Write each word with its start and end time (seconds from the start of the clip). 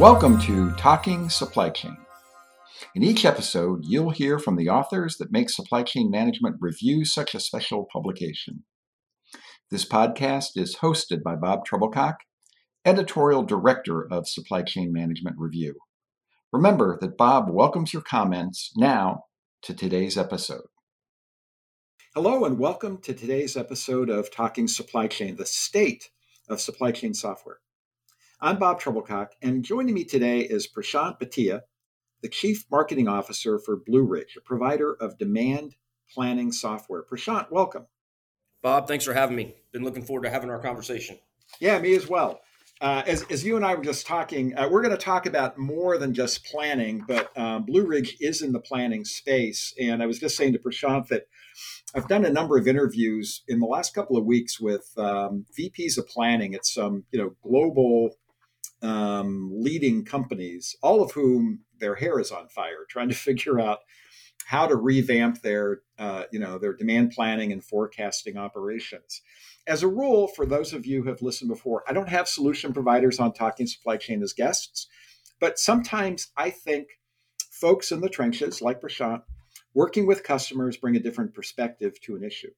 Welcome 0.00 0.40
to 0.40 0.70
Talking 0.76 1.28
Supply 1.28 1.68
Chain. 1.68 1.98
In 2.94 3.02
each 3.02 3.26
episode, 3.26 3.84
you'll 3.84 4.12
hear 4.12 4.38
from 4.38 4.56
the 4.56 4.70
authors 4.70 5.18
that 5.18 5.30
make 5.30 5.50
supply 5.50 5.82
chain 5.82 6.10
management 6.10 6.56
review 6.58 7.04
such 7.04 7.34
a 7.34 7.38
special 7.38 7.86
publication. 7.92 8.64
This 9.70 9.84
podcast 9.84 10.52
is 10.56 10.76
hosted 10.76 11.22
by 11.22 11.36
Bob 11.36 11.66
Trebilcock, 11.66 12.14
editorial 12.82 13.42
director 13.42 14.10
of 14.10 14.26
Supply 14.26 14.62
Chain 14.62 14.90
Management 14.90 15.36
Review. 15.38 15.74
Remember 16.50 16.96
that 17.02 17.18
Bob 17.18 17.50
welcomes 17.50 17.92
your 17.92 18.00
comments 18.00 18.72
now 18.78 19.24
to 19.60 19.74
today's 19.74 20.16
episode. 20.16 20.68
Hello, 22.14 22.46
and 22.46 22.58
welcome 22.58 23.02
to 23.02 23.12
today's 23.12 23.54
episode 23.54 24.08
of 24.08 24.30
Talking 24.30 24.66
Supply 24.66 25.08
Chain, 25.08 25.36
the 25.36 25.44
state 25.44 26.08
of 26.48 26.58
supply 26.58 26.90
chain 26.90 27.12
software. 27.12 27.58
I'm 28.42 28.58
Bob 28.58 28.80
Trebilcock, 28.80 29.32
and 29.42 29.62
joining 29.62 29.92
me 29.94 30.02
today 30.02 30.40
is 30.40 30.66
Prashant 30.66 31.20
Bhatia, 31.20 31.60
the 32.22 32.28
Chief 32.30 32.64
Marketing 32.70 33.06
Officer 33.06 33.58
for 33.58 33.76
Blue 33.76 34.02
Ridge, 34.02 34.34
a 34.34 34.40
provider 34.40 34.94
of 34.94 35.18
demand 35.18 35.74
planning 36.10 36.50
software. 36.50 37.02
Prashant, 37.02 37.50
welcome. 37.50 37.86
Bob, 38.62 38.88
thanks 38.88 39.04
for 39.04 39.12
having 39.12 39.36
me. 39.36 39.56
Been 39.74 39.84
looking 39.84 40.02
forward 40.02 40.22
to 40.22 40.30
having 40.30 40.48
our 40.48 40.58
conversation. 40.58 41.18
Yeah, 41.60 41.78
me 41.80 41.94
as 41.94 42.08
well. 42.08 42.40
Uh, 42.80 43.02
as, 43.06 43.24
as 43.24 43.44
you 43.44 43.56
and 43.56 43.64
I 43.64 43.74
were 43.74 43.84
just 43.84 44.06
talking, 44.06 44.56
uh, 44.56 44.70
we're 44.70 44.80
going 44.80 44.96
to 44.96 45.04
talk 45.04 45.26
about 45.26 45.58
more 45.58 45.98
than 45.98 46.14
just 46.14 46.42
planning, 46.46 47.04
but 47.06 47.36
um, 47.36 47.66
Blue 47.66 47.84
Ridge 47.84 48.16
is 48.20 48.40
in 48.40 48.52
the 48.52 48.60
planning 48.60 49.04
space. 49.04 49.74
And 49.78 50.02
I 50.02 50.06
was 50.06 50.18
just 50.18 50.38
saying 50.38 50.54
to 50.54 50.58
Prashant 50.58 51.08
that 51.08 51.24
I've 51.94 52.08
done 52.08 52.24
a 52.24 52.30
number 52.30 52.56
of 52.56 52.66
interviews 52.66 53.42
in 53.48 53.60
the 53.60 53.66
last 53.66 53.94
couple 53.94 54.16
of 54.16 54.24
weeks 54.24 54.58
with 54.58 54.90
um, 54.96 55.44
VPs 55.58 55.98
of 55.98 56.08
planning 56.08 56.54
at 56.54 56.64
some, 56.64 57.04
you 57.12 57.18
know, 57.18 57.34
global 57.42 58.14
um, 58.82 59.50
leading 59.52 60.04
companies, 60.04 60.76
all 60.82 61.02
of 61.02 61.12
whom 61.12 61.60
their 61.78 61.96
hair 61.96 62.18
is 62.18 62.30
on 62.30 62.48
fire, 62.48 62.84
trying 62.88 63.08
to 63.08 63.14
figure 63.14 63.60
out 63.60 63.80
how 64.46 64.66
to 64.66 64.74
revamp 64.74 65.42
their, 65.42 65.80
uh, 65.98 66.24
you 66.32 66.38
know, 66.38 66.58
their 66.58 66.74
demand 66.74 67.12
planning 67.12 67.52
and 67.52 67.62
forecasting 67.62 68.36
operations. 68.36 69.22
As 69.66 69.82
a 69.82 69.88
rule, 69.88 70.26
for 70.26 70.46
those 70.46 70.72
of 70.72 70.86
you 70.86 71.02
who 71.02 71.08
have 71.08 71.22
listened 71.22 71.50
before, 71.50 71.84
I 71.86 71.92
don't 71.92 72.08
have 72.08 72.26
solution 72.26 72.72
providers 72.72 73.20
on 73.20 73.32
Talking 73.32 73.66
Supply 73.66 73.96
Chain 73.96 74.22
as 74.22 74.32
guests, 74.32 74.88
but 75.38 75.58
sometimes 75.58 76.32
I 76.36 76.50
think 76.50 76.88
folks 77.50 77.92
in 77.92 78.00
the 78.00 78.08
trenches, 78.08 78.62
like 78.62 78.80
Prashant, 78.80 79.22
working 79.74 80.06
with 80.06 80.24
customers, 80.24 80.76
bring 80.76 80.96
a 80.96 81.00
different 81.00 81.34
perspective 81.34 82.00
to 82.00 82.16
an 82.16 82.24
issue. 82.24 82.50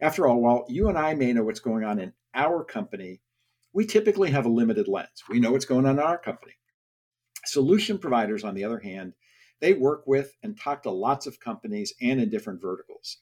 After 0.00 0.26
all, 0.26 0.40
while 0.40 0.64
you 0.68 0.88
and 0.88 0.98
I 0.98 1.14
may 1.14 1.32
know 1.32 1.44
what's 1.44 1.60
going 1.60 1.84
on 1.84 1.98
in 1.98 2.12
our 2.34 2.64
company, 2.64 3.20
we 3.72 3.86
typically 3.86 4.30
have 4.30 4.46
a 4.46 4.50
limited 4.50 4.88
lens. 4.88 5.24
We 5.28 5.40
know 5.40 5.52
what's 5.52 5.64
going 5.64 5.86
on 5.86 5.98
in 5.98 6.04
our 6.04 6.18
company. 6.18 6.54
Solution 7.44 7.98
providers, 7.98 8.44
on 8.44 8.54
the 8.54 8.64
other 8.64 8.80
hand, 8.80 9.14
they 9.60 9.72
work 9.72 10.04
with 10.06 10.36
and 10.42 10.58
talk 10.58 10.82
to 10.82 10.90
lots 10.90 11.26
of 11.26 11.40
companies 11.40 11.94
and 12.00 12.20
in 12.20 12.30
different 12.30 12.60
verticals. 12.60 13.18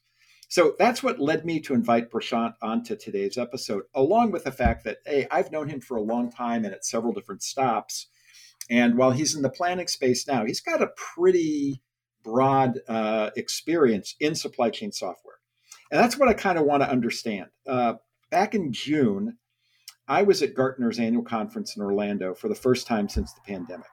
So 0.48 0.74
that's 0.78 1.02
what 1.02 1.20
led 1.20 1.44
me 1.44 1.60
to 1.60 1.74
invite 1.74 2.10
Prashant 2.10 2.54
onto 2.60 2.96
today's 2.96 3.38
episode, 3.38 3.84
along 3.94 4.32
with 4.32 4.44
the 4.44 4.50
fact 4.50 4.84
that, 4.84 4.98
hey, 5.06 5.28
I've 5.30 5.52
known 5.52 5.68
him 5.68 5.80
for 5.80 5.96
a 5.96 6.02
long 6.02 6.30
time 6.32 6.64
and 6.64 6.74
at 6.74 6.84
several 6.84 7.12
different 7.12 7.42
stops. 7.42 8.08
And 8.68 8.96
while 8.96 9.12
he's 9.12 9.36
in 9.36 9.42
the 9.42 9.48
planning 9.48 9.86
space 9.86 10.26
now, 10.26 10.44
he's 10.44 10.60
got 10.60 10.82
a 10.82 10.90
pretty 10.96 11.82
broad 12.24 12.80
uh, 12.88 13.30
experience 13.36 14.16
in 14.18 14.34
supply 14.34 14.70
chain 14.70 14.90
software. 14.90 15.36
And 15.90 16.00
that's 16.00 16.18
what 16.18 16.28
I 16.28 16.34
kind 16.34 16.58
of 16.58 16.64
want 16.64 16.82
to 16.82 16.90
understand. 16.90 17.46
Uh, 17.66 17.94
back 18.30 18.54
in 18.54 18.72
June, 18.72 19.38
I 20.10 20.24
was 20.24 20.42
at 20.42 20.54
Gartner's 20.54 20.98
annual 20.98 21.22
conference 21.22 21.76
in 21.76 21.82
Orlando 21.82 22.34
for 22.34 22.48
the 22.48 22.56
first 22.56 22.88
time 22.88 23.08
since 23.08 23.32
the 23.32 23.42
pandemic. 23.46 23.86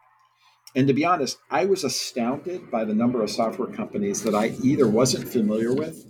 And 0.76 0.88
to 0.88 0.94
be 0.94 1.06
honest, 1.06 1.38
I 1.52 1.66
was 1.66 1.84
astounded 1.84 2.72
by 2.72 2.86
the 2.86 2.96
number 2.96 3.22
of 3.22 3.30
software 3.30 3.72
companies 3.72 4.24
that 4.24 4.34
I 4.34 4.56
either 4.64 4.88
wasn't 4.88 5.30
familiar 5.30 5.76
with 5.76 6.04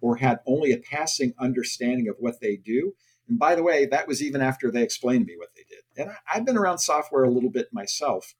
or 0.00 0.16
had 0.16 0.38
only 0.46 0.72
a 0.72 0.78
passing 0.78 1.34
understanding 1.38 2.08
of 2.08 2.16
what 2.18 2.40
they 2.40 2.56
do. 2.56 2.94
And 3.28 3.38
by 3.38 3.54
the 3.54 3.62
way, 3.62 3.84
that 3.84 4.08
was 4.08 4.22
even 4.22 4.40
after 4.40 4.70
they 4.70 4.82
explained 4.82 5.26
to 5.26 5.32
me 5.32 5.36
what 5.36 5.50
they 5.54 5.64
did. 5.68 5.82
And 5.94 6.16
I, 6.26 6.36
have 6.36 6.46
been 6.46 6.56
around 6.56 6.78
software 6.78 7.24
a 7.24 7.30
little 7.30 7.50
bit 7.50 7.68
myself, 7.70 8.34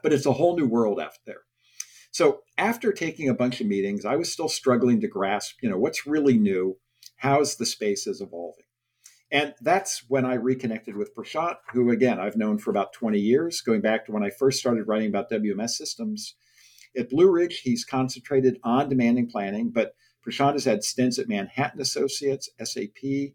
but 0.00 0.12
it's 0.12 0.26
a 0.26 0.32
whole 0.34 0.56
new 0.56 0.68
world 0.68 1.00
out 1.00 1.18
there. 1.26 1.40
So 2.12 2.42
after 2.56 2.92
taking 2.92 3.28
a 3.28 3.34
bunch 3.34 3.60
of 3.60 3.66
meetings, 3.66 4.04
I 4.04 4.14
was 4.14 4.30
still 4.30 4.48
struggling 4.48 5.00
to 5.00 5.08
grasp, 5.08 5.56
you 5.60 5.68
know, 5.68 5.76
what's 5.76 6.06
really 6.06 6.38
new, 6.38 6.76
how's 7.16 7.56
the 7.56 7.66
space 7.66 8.06
is 8.06 8.20
evolving. 8.20 8.65
And 9.30 9.54
that's 9.60 10.04
when 10.08 10.24
I 10.24 10.34
reconnected 10.34 10.96
with 10.96 11.14
Prashant, 11.14 11.56
who, 11.72 11.90
again, 11.90 12.20
I've 12.20 12.36
known 12.36 12.58
for 12.58 12.70
about 12.70 12.92
20 12.92 13.18
years, 13.18 13.60
going 13.60 13.80
back 13.80 14.06
to 14.06 14.12
when 14.12 14.22
I 14.22 14.30
first 14.30 14.60
started 14.60 14.86
writing 14.86 15.08
about 15.08 15.30
WMS 15.30 15.70
systems. 15.70 16.36
At 16.96 17.10
Blue 17.10 17.30
Ridge, 17.30 17.60
he's 17.60 17.84
concentrated 17.84 18.58
on 18.62 18.88
demanding 18.88 19.28
planning, 19.28 19.70
but 19.70 19.94
Prashant 20.24 20.52
has 20.52 20.64
had 20.64 20.84
stints 20.84 21.18
at 21.18 21.28
Manhattan 21.28 21.80
Associates, 21.80 22.48
SAP, 22.62 23.34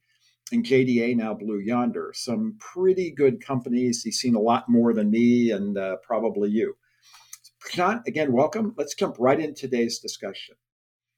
and 0.51 0.65
JDA, 0.65 1.15
now 1.15 1.33
Blue 1.33 1.59
Yonder. 1.59 2.11
Some 2.15 2.57
pretty 2.59 3.11
good 3.11 3.43
companies. 3.43 4.01
He's 4.01 4.19
seen 4.19 4.35
a 4.35 4.39
lot 4.41 4.69
more 4.69 4.93
than 4.93 5.11
me 5.11 5.51
and 5.51 5.77
uh, 5.77 5.97
probably 6.03 6.49
you. 6.49 6.75
Prashant, 7.63 8.07
again, 8.07 8.31
welcome. 8.31 8.73
Let's 8.77 8.95
jump 8.95 9.17
right 9.19 9.39
into 9.39 9.61
today's 9.61 9.99
discussion. 9.99 10.55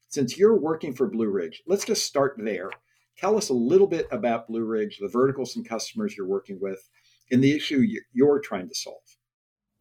Since 0.10 0.38
you're 0.38 0.60
working 0.60 0.94
for 0.94 1.08
Blue 1.10 1.30
Ridge, 1.30 1.64
let's 1.66 1.86
just 1.86 2.06
start 2.06 2.36
there 2.38 2.70
Tell 3.18 3.38
us 3.38 3.50
a 3.50 3.54
little 3.54 3.88
bit 3.88 4.08
about 4.12 4.48
Blue 4.48 4.64
Ridge, 4.64 4.98
the 5.00 5.08
verticals 5.08 5.56
and 5.56 5.68
customers 5.68 6.16
you're 6.18 6.28
working 6.28 6.60
with, 6.62 6.90
and 7.32 7.44
the 7.44 7.56
issue 7.56 7.86
you're 8.12 8.40
trying 8.40 8.68
to 8.68 8.76
solve. 8.76 9.02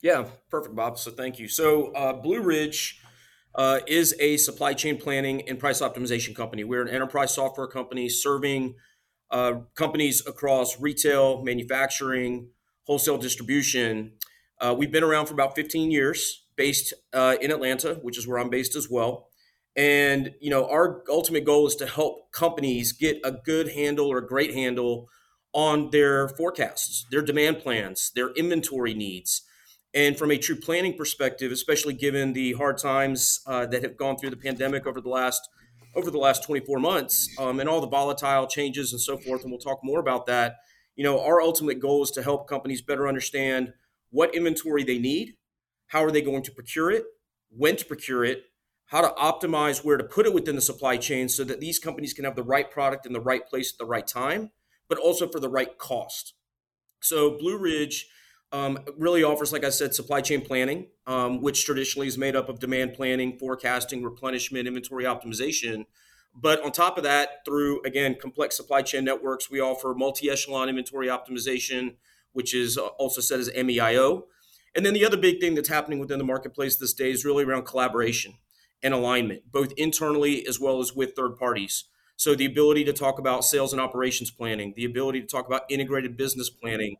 Yeah, 0.03 0.27
perfect, 0.51 0.75
Bob. 0.75 0.99
So 0.99 1.11
thank 1.11 1.39
you. 1.39 1.49
So 1.49 1.93
uh, 1.93 2.13
Blue 2.13 2.41
Ridge 2.41 3.01
uh, 3.55 3.81
is 3.87 4.15
a 4.19 4.37
supply 4.37 4.75
chain 4.75 4.99
planning 4.99 5.49
and 5.49 5.59
price 5.59 5.81
optimization 5.81 6.35
company. 6.35 6.65
We're 6.65 6.83
an 6.83 6.89
enterprise 6.89 7.35
software 7.35 7.69
company 7.69 8.09
serving 8.09 8.75
uh, 9.31 9.61
companies 9.75 10.27
across 10.27 10.81
retail, 10.81 11.43
manufacturing, 11.43 12.51
wholesale 12.85 13.19
distribution. 13.19 14.13
Uh, 14.61 14.75
we've 14.77 14.93
been 14.93 15.05
around 15.05 15.27
for 15.27 15.35
about 15.35 15.55
15 15.57 15.91
years, 15.91 16.47
based 16.57 16.93
uh, 17.13 17.37
in 17.41 17.51
Atlanta, 17.51 17.95
which 18.03 18.19
is 18.19 18.27
where 18.27 18.39
I'm 18.39 18.51
based 18.51 18.77
as 18.77 18.89
well. 18.91 19.29
And 19.77 20.35
you 20.41 20.51
know, 20.51 20.69
our 20.69 21.03
ultimate 21.09 21.45
goal 21.45 21.67
is 21.67 21.77
to 21.77 21.87
help 21.87 22.31
companies 22.33 22.93
get 22.93 23.21
a 23.25 23.33
good 23.33 23.73
handle 23.73 24.09
or 24.09 24.21
great 24.21 24.55
handle 24.55 25.09
on 25.55 25.91
their 25.91 26.29
forecasts, 26.29 27.07
their 27.11 27.23
demand 27.23 27.61
plans, 27.61 28.11
their 28.15 28.31
inventory 28.31 28.95
needs. 28.95 29.43
And 29.95 30.17
from 30.17 30.31
a 30.31 30.39
true 30.39 30.57
planning 30.57 30.97
perspective, 30.97 31.53
especially 31.53 31.93
given 31.93 32.33
the 32.33 32.55
hard 32.55 32.79
times 32.79 33.41
uh, 33.47 33.67
that 33.67 33.83
have 33.83 33.97
gone 33.97 34.17
through 34.17 34.31
the 34.31 34.37
pandemic 34.37 34.87
over 34.87 35.01
the 35.01 35.11
last 35.11 35.49
over 35.95 36.11
the 36.11 36.19
last 36.19 36.43
24 36.45 36.79
months, 36.79 37.29
um, 37.39 37.61
and 37.61 37.69
all 37.69 37.83
the 37.83 37.87
volatile 37.87 38.47
changes 38.47 38.93
and 38.93 39.01
so 39.01 39.19
forth, 39.19 39.43
and 39.43 39.51
we'll 39.51 39.61
talk 39.61 39.81
more 39.83 40.01
about 40.01 40.25
that. 40.25 40.57
You 40.97 41.05
know, 41.05 41.23
our 41.23 41.43
ultimate 41.43 41.81
goal 41.81 42.03
is 42.03 42.11
to 42.13 42.23
help 42.23 42.49
companies 42.49 42.81
better 42.81 43.07
understand 43.07 43.75
what 44.11 44.35
inventory 44.35 44.85
they 44.85 44.99
need, 44.99 45.35
how 45.89 46.03
are 46.03 46.11
they 46.11 46.23
going 46.23 46.43
to 46.45 46.51
procure 46.51 46.91
it, 46.91 47.05
when 47.51 47.77
to 47.77 47.85
procure 47.85 48.25
it, 48.25 48.45
how 48.87 49.01
to 49.01 49.09
optimize 49.15 49.85
where 49.85 49.97
to 49.97 50.05
put 50.05 50.27
it 50.27 50.35
within 50.35 50.55
the 50.55 50.61
supply 50.61 50.97
chain 50.97 51.29
so 51.29 51.45
that 51.45 51.61
these 51.61 51.79
companies 51.79 52.13
can 52.13 52.25
have 52.25 52.37
the 52.37 52.43
right 52.43 52.71
product 52.71 53.07
in 53.07 53.13
the 53.13 53.21
right 53.21 53.47
place 53.47 53.73
at 53.73 53.79
the 53.79 53.87
right 53.87 54.07
time, 54.07 54.51
but 54.89 54.99
also 54.99 55.27
for 55.29 55.41
the 55.41 55.49
right 55.49 55.79
cost. 55.79 56.35
So 57.01 57.37
Blue 57.39 57.59
Ridge 57.59 58.09
um, 58.53 58.79
really 58.99 59.23
offers, 59.25 59.53
like 59.53 59.65
I 59.65 59.71
said, 59.71 59.95
supply 59.95 60.21
chain 60.21 60.43
planning, 60.43 60.89
um, 61.07 61.41
which 61.41 61.65
traditionally 61.65 62.07
is 62.07 62.19
made 62.19 62.37
up 62.37 62.49
of 62.49 62.59
demand 62.59 62.93
planning, 62.93 63.39
forecasting, 63.39 64.03
replenishment, 64.03 64.69
inventory 64.69 65.05
optimization. 65.05 65.87
But 66.35 66.63
on 66.63 66.71
top 66.71 66.99
of 66.99 67.05
that, 67.05 67.45
through 67.45 67.83
again 67.85 68.17
complex 68.21 68.57
supply 68.57 68.83
chain 68.83 69.05
networks, 69.05 69.51
we 69.51 69.61
offer 69.61 69.95
multi-echelon 69.95 70.69
inventory 70.69 71.09
optimization, 71.09 71.97
which 72.33 72.55
is 72.55 72.77
also 72.77 73.21
said 73.21 73.41
as 73.41 73.51
MEIO. 73.51 74.25
And 74.75 74.85
then 74.87 74.95
the 74.95 75.05
other 75.05 75.19
big 75.19 75.41
thing 75.41 75.55
that's 75.55 75.69
happening 75.69 75.99
within 75.99 76.19
the 76.19 76.25
marketplace 76.25 76.77
this 76.77 76.95
day 76.95 77.11
is 77.11 77.25
really 77.25 77.45
around 77.45 77.65
collaboration 77.65 78.35
and 78.83 78.95
alignment, 78.95 79.51
both 79.51 79.73
internally 79.77 80.47
as 80.47 80.59
well 80.61 80.81
as 80.81 80.95
with 80.95 81.15
third 81.15 81.37
parties. 81.37 81.85
So, 82.17 82.35
the 82.35 82.47
ability 82.47 82.85
to 82.85 82.93
talk 82.93 83.19
about 83.19 83.45
sales 83.45 83.73
and 83.73 83.81
operations 83.81 84.31
planning, 84.31 84.75
the 84.77 84.85
ability 84.85 85.21
to 85.21 85.27
talk 85.27 85.47
about 85.47 85.63
integrated 85.69 86.17
business 86.17 86.51
planning, 86.51 86.97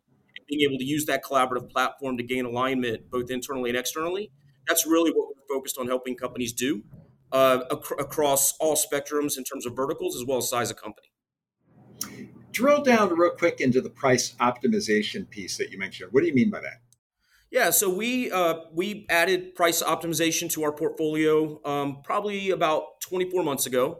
being 0.47 0.61
able 0.69 0.77
to 0.77 0.85
use 0.85 1.05
that 1.05 1.23
collaborative 1.23 1.69
platform 1.69 2.17
to 2.17 2.23
gain 2.23 2.45
alignment 2.45 3.09
both 3.09 3.29
internally 3.31 3.69
and 3.69 3.77
externally. 3.77 4.31
That's 4.67 4.85
really 4.85 5.11
what 5.11 5.29
we're 5.29 5.55
focused 5.55 5.77
on 5.77 5.87
helping 5.87 6.15
companies 6.15 6.53
do 6.53 6.83
uh, 7.31 7.63
ac- 7.71 7.95
across 7.99 8.55
all 8.59 8.75
spectrums 8.75 9.37
in 9.37 9.43
terms 9.43 9.65
of 9.65 9.75
verticals 9.75 10.15
as 10.15 10.23
well 10.25 10.37
as 10.37 10.49
size 10.49 10.71
of 10.71 10.77
company. 10.77 11.07
Drill 12.51 12.83
down 12.83 13.09
real 13.17 13.31
quick 13.31 13.59
into 13.59 13.81
the 13.81 13.89
price 13.89 14.35
optimization 14.35 15.27
piece 15.29 15.57
that 15.57 15.71
you 15.71 15.79
mentioned. 15.79 16.13
What 16.13 16.21
do 16.21 16.27
you 16.27 16.35
mean 16.35 16.51
by 16.51 16.61
that? 16.61 16.82
Yeah, 17.53 17.69
so 17.69 17.87
we 17.87 18.31
uh, 18.31 18.55
we 18.73 19.05
added 19.11 19.53
price 19.53 19.83
optimization 19.83 20.49
to 20.53 20.63
our 20.63 20.71
portfolio 20.71 21.61
um, 21.63 22.01
probably 22.03 22.49
about 22.49 22.99
24 23.01 23.43
months 23.43 23.67
ago. 23.67 23.99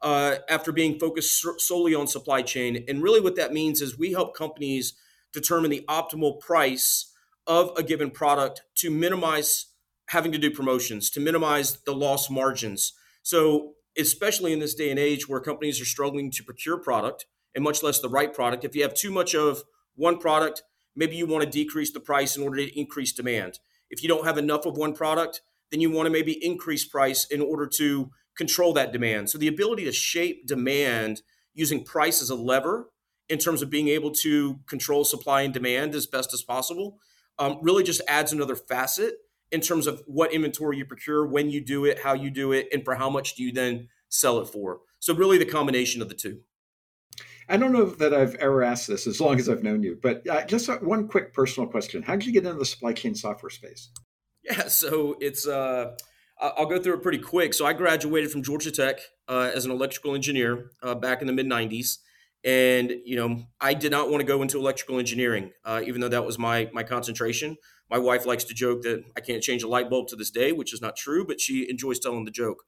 Uh, 0.00 0.36
after 0.48 0.70
being 0.70 0.98
focused 1.00 1.44
solely 1.58 1.96
on 1.96 2.06
supply 2.06 2.42
chain, 2.42 2.84
and 2.88 3.02
really 3.02 3.20
what 3.20 3.34
that 3.34 3.52
means 3.52 3.80
is 3.80 3.98
we 3.98 4.12
help 4.12 4.36
companies 4.36 4.94
determine 5.32 5.70
the 5.70 5.84
optimal 5.88 6.38
price 6.40 7.12
of 7.46 7.72
a 7.76 7.82
given 7.82 8.10
product 8.10 8.62
to 8.76 8.88
minimize 8.88 9.66
having 10.10 10.30
to 10.30 10.38
do 10.38 10.50
promotions, 10.50 11.10
to 11.10 11.18
minimize 11.18 11.78
the 11.84 11.94
loss 11.94 12.30
margins. 12.30 12.92
So, 13.24 13.72
especially 13.98 14.52
in 14.52 14.60
this 14.60 14.74
day 14.74 14.90
and 14.90 14.98
age 14.98 15.28
where 15.28 15.40
companies 15.40 15.80
are 15.80 15.86
struggling 15.86 16.30
to 16.30 16.44
procure 16.44 16.78
product 16.78 17.26
and 17.52 17.64
much 17.64 17.82
less 17.82 17.98
the 17.98 18.08
right 18.08 18.32
product, 18.32 18.64
if 18.64 18.76
you 18.76 18.82
have 18.82 18.94
too 18.94 19.10
much 19.10 19.34
of 19.34 19.64
one 19.96 20.18
product, 20.18 20.62
maybe 20.94 21.16
you 21.16 21.26
want 21.26 21.44
to 21.44 21.50
decrease 21.50 21.92
the 21.92 22.00
price 22.00 22.36
in 22.36 22.42
order 22.42 22.58
to 22.58 22.78
increase 22.78 23.12
demand. 23.12 23.58
If 23.90 24.02
you 24.02 24.08
don't 24.08 24.24
have 24.24 24.38
enough 24.38 24.66
of 24.66 24.76
one 24.76 24.94
product, 24.94 25.40
then 25.70 25.80
you 25.80 25.90
want 25.90 26.06
to 26.06 26.10
maybe 26.10 26.44
increase 26.44 26.84
price 26.84 27.26
in 27.26 27.40
order 27.40 27.66
to 27.66 28.10
control 28.36 28.72
that 28.74 28.92
demand. 28.92 29.30
So 29.30 29.38
the 29.38 29.48
ability 29.48 29.84
to 29.84 29.92
shape 29.92 30.46
demand 30.46 31.22
using 31.54 31.84
price 31.84 32.22
as 32.22 32.30
a 32.30 32.34
lever 32.34 32.90
in 33.28 33.38
terms 33.38 33.62
of 33.62 33.70
being 33.70 33.88
able 33.88 34.10
to 34.10 34.60
control 34.66 35.04
supply 35.04 35.42
and 35.42 35.54
demand 35.54 35.94
as 35.94 36.06
best 36.06 36.32
as 36.34 36.42
possible 36.42 36.98
um, 37.38 37.58
really 37.62 37.82
just 37.82 38.02
adds 38.08 38.32
another 38.32 38.56
facet 38.56 39.14
in 39.50 39.60
terms 39.60 39.86
of 39.86 40.02
what 40.06 40.32
inventory 40.32 40.78
you 40.78 40.84
procure, 40.84 41.26
when 41.26 41.50
you 41.50 41.60
do 41.62 41.84
it, 41.84 42.00
how 42.00 42.14
you 42.14 42.30
do 42.30 42.52
it, 42.52 42.68
and 42.72 42.84
for 42.84 42.94
how 42.94 43.10
much 43.10 43.34
do 43.34 43.42
you 43.42 43.52
then 43.52 43.88
sell 44.08 44.38
it 44.40 44.46
for. 44.46 44.80
So 44.98 45.14
really 45.14 45.38
the 45.38 45.44
combination 45.44 46.00
of 46.00 46.08
the 46.08 46.14
two. 46.14 46.40
I 47.52 47.58
don't 47.58 47.72
know 47.72 47.84
that 47.84 48.14
I've 48.14 48.34
ever 48.36 48.62
asked 48.62 48.88
this 48.88 49.06
as 49.06 49.20
long 49.20 49.38
as 49.38 49.46
I've 49.46 49.62
known 49.62 49.82
you, 49.82 49.98
but 50.02 50.26
uh, 50.26 50.42
just 50.46 50.70
one 50.82 51.06
quick 51.06 51.34
personal 51.34 51.68
question: 51.68 52.02
How 52.02 52.16
did 52.16 52.24
you 52.24 52.32
get 52.32 52.46
into 52.46 52.58
the 52.58 52.64
supply 52.64 52.94
chain 52.94 53.14
software 53.14 53.50
space? 53.50 53.90
Yeah, 54.42 54.68
so 54.68 55.16
it's 55.20 55.46
uh, 55.46 55.94
I'll 56.40 56.64
go 56.64 56.80
through 56.80 56.94
it 56.94 57.02
pretty 57.02 57.18
quick. 57.18 57.52
So 57.52 57.66
I 57.66 57.74
graduated 57.74 58.30
from 58.30 58.42
Georgia 58.42 58.70
Tech 58.70 59.00
uh, 59.28 59.50
as 59.54 59.66
an 59.66 59.70
electrical 59.70 60.14
engineer 60.14 60.70
uh, 60.82 60.94
back 60.94 61.20
in 61.20 61.26
the 61.26 61.32
mid 61.34 61.46
'90s, 61.46 61.98
and 62.42 62.90
you 63.04 63.16
know 63.16 63.44
I 63.60 63.74
did 63.74 63.92
not 63.92 64.08
want 64.08 64.22
to 64.22 64.26
go 64.26 64.40
into 64.40 64.58
electrical 64.58 64.98
engineering, 64.98 65.52
uh, 65.62 65.82
even 65.84 66.00
though 66.00 66.08
that 66.08 66.24
was 66.24 66.38
my 66.38 66.70
my 66.72 66.82
concentration. 66.82 67.58
My 67.90 67.98
wife 67.98 68.24
likes 68.24 68.44
to 68.44 68.54
joke 68.54 68.80
that 68.82 69.04
I 69.14 69.20
can't 69.20 69.42
change 69.42 69.62
a 69.62 69.68
light 69.68 69.90
bulb 69.90 70.08
to 70.08 70.16
this 70.16 70.30
day, 70.30 70.52
which 70.52 70.72
is 70.72 70.80
not 70.80 70.96
true, 70.96 71.26
but 71.26 71.38
she 71.38 71.68
enjoys 71.68 71.98
telling 71.98 72.24
the 72.24 72.30
joke. 72.30 72.64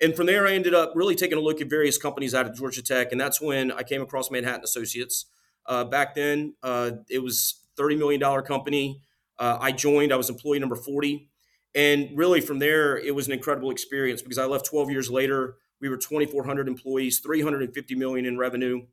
And 0.00 0.14
from 0.14 0.26
there, 0.26 0.46
I 0.46 0.52
ended 0.52 0.74
up 0.74 0.92
really 0.94 1.14
taking 1.14 1.38
a 1.38 1.40
look 1.40 1.60
at 1.60 1.68
various 1.68 1.98
companies 1.98 2.34
out 2.34 2.46
of 2.46 2.54
Georgia 2.54 2.82
Tech, 2.82 3.12
and 3.12 3.20
that's 3.20 3.40
when 3.40 3.70
I 3.72 3.82
came 3.82 4.02
across 4.02 4.30
Manhattan 4.30 4.64
Associates. 4.64 5.26
Uh, 5.66 5.84
back 5.84 6.14
then, 6.14 6.54
uh, 6.62 6.92
it 7.08 7.22
was 7.22 7.60
$30 7.78 7.98
million 7.98 8.42
company. 8.42 9.00
Uh, 9.38 9.58
I 9.60 9.72
joined, 9.72 10.12
I 10.12 10.16
was 10.16 10.30
employee 10.30 10.58
number 10.58 10.76
40. 10.76 11.28
And 11.74 12.16
really 12.16 12.40
from 12.40 12.60
there, 12.60 12.96
it 12.96 13.14
was 13.14 13.26
an 13.26 13.32
incredible 13.32 13.70
experience 13.70 14.22
because 14.22 14.38
I 14.38 14.44
left 14.44 14.66
12 14.66 14.90
years 14.90 15.10
later. 15.10 15.56
We 15.80 15.88
were 15.88 15.96
2,400 15.96 16.68
employees, 16.68 17.18
350 17.18 17.94
million 17.96 18.26
in 18.26 18.38
revenue, 18.38 18.86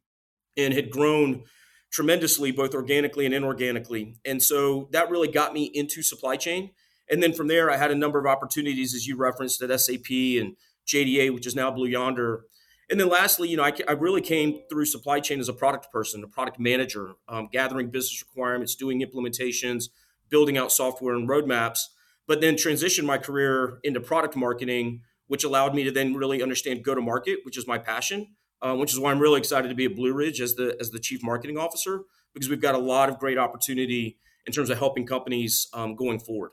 and 0.58 0.74
had 0.74 0.90
grown 0.90 1.44
tremendously, 1.92 2.52
both 2.52 2.74
organically 2.74 3.26
and 3.26 3.36
inorganically. 3.36 4.16
And 4.26 4.42
so 4.42 4.90
that 4.92 5.10
really 5.10 5.28
got 5.28 5.54
me 5.54 5.66
into 5.66 6.02
supply 6.02 6.38
chain. 6.38 6.72
And 7.10 7.22
then 7.22 7.34
from 7.34 7.48
there, 7.48 7.70
I 7.70 7.78
had 7.78 7.92
a 7.92 7.96
number 7.96 8.18
of 8.20 8.26
opportunities, 8.26 8.96
as 8.96 9.06
you 9.06 9.18
referenced, 9.18 9.62
at 9.62 9.80
SAP 9.80 10.10
and 10.10 10.56
JDA, 10.88 11.34
which 11.34 11.48
is 11.48 11.56
now 11.56 11.72
Blue 11.72 11.88
Yonder. 11.88 12.46
And 12.90 13.00
then 13.00 13.10
lastly, 13.10 13.48
you 13.48 13.58
know, 13.58 13.64
I, 13.64 13.74
I 13.88 13.94
really 13.94 14.22
came 14.22 14.60
through 14.70 14.86
supply 14.86 15.20
chain 15.20 15.40
as 15.40 15.48
a 15.48 15.54
product 15.54 15.92
person, 15.92 16.24
a 16.24 16.28
product 16.28 16.60
manager, 16.60 17.14
um, 17.30 17.48
gathering 17.52 17.90
business 17.90 18.22
requirements, 18.22 18.76
doing 18.76 19.02
implementations, 19.02 19.86
building 20.30 20.58
out 20.58 20.72
software 20.72 21.16
and 21.16 21.30
roadmaps, 21.30 21.80
but 22.28 22.42
then 22.42 22.56
transitioned 22.56 23.06
my 23.06 23.18
career 23.18 23.80
into 23.84 24.02
product 24.02 24.36
marketing, 24.36 25.02
which 25.28 25.44
allowed 25.44 25.74
me 25.74 25.84
to 25.84 25.92
then 25.92 26.14
really 26.16 26.44
understand 26.44 26.84
go 26.84 26.94
to 26.94 27.02
market, 27.02 27.40
which 27.44 27.58
is 27.58 27.66
my 27.66 27.78
passion, 27.78 28.36
uh, 28.62 28.76
which 28.76 28.92
is 28.92 29.00
why 29.00 29.12
I'm 29.12 29.20
really 29.20 29.40
excited 29.40 29.70
to 29.70 29.76
be 29.76 29.86
at 29.86 29.96
Blue 29.96 30.14
Ridge 30.14 30.42
as 30.42 30.56
the 30.56 30.76
as 30.80 30.92
the 30.92 31.00
chief 31.00 31.22
marketing 31.24 31.58
officer 31.58 32.02
because 32.34 32.50
we've 32.50 32.62
got 32.62 32.76
a 32.76 32.80
lot 32.80 33.10
of 33.10 33.20
great 33.20 33.38
opportunity 33.38 34.18
in 34.46 34.54
terms 34.54 34.70
of 34.70 34.78
helping 34.78 35.06
companies 35.06 35.68
um, 35.74 35.96
going 35.96 36.20
forward. 36.20 36.52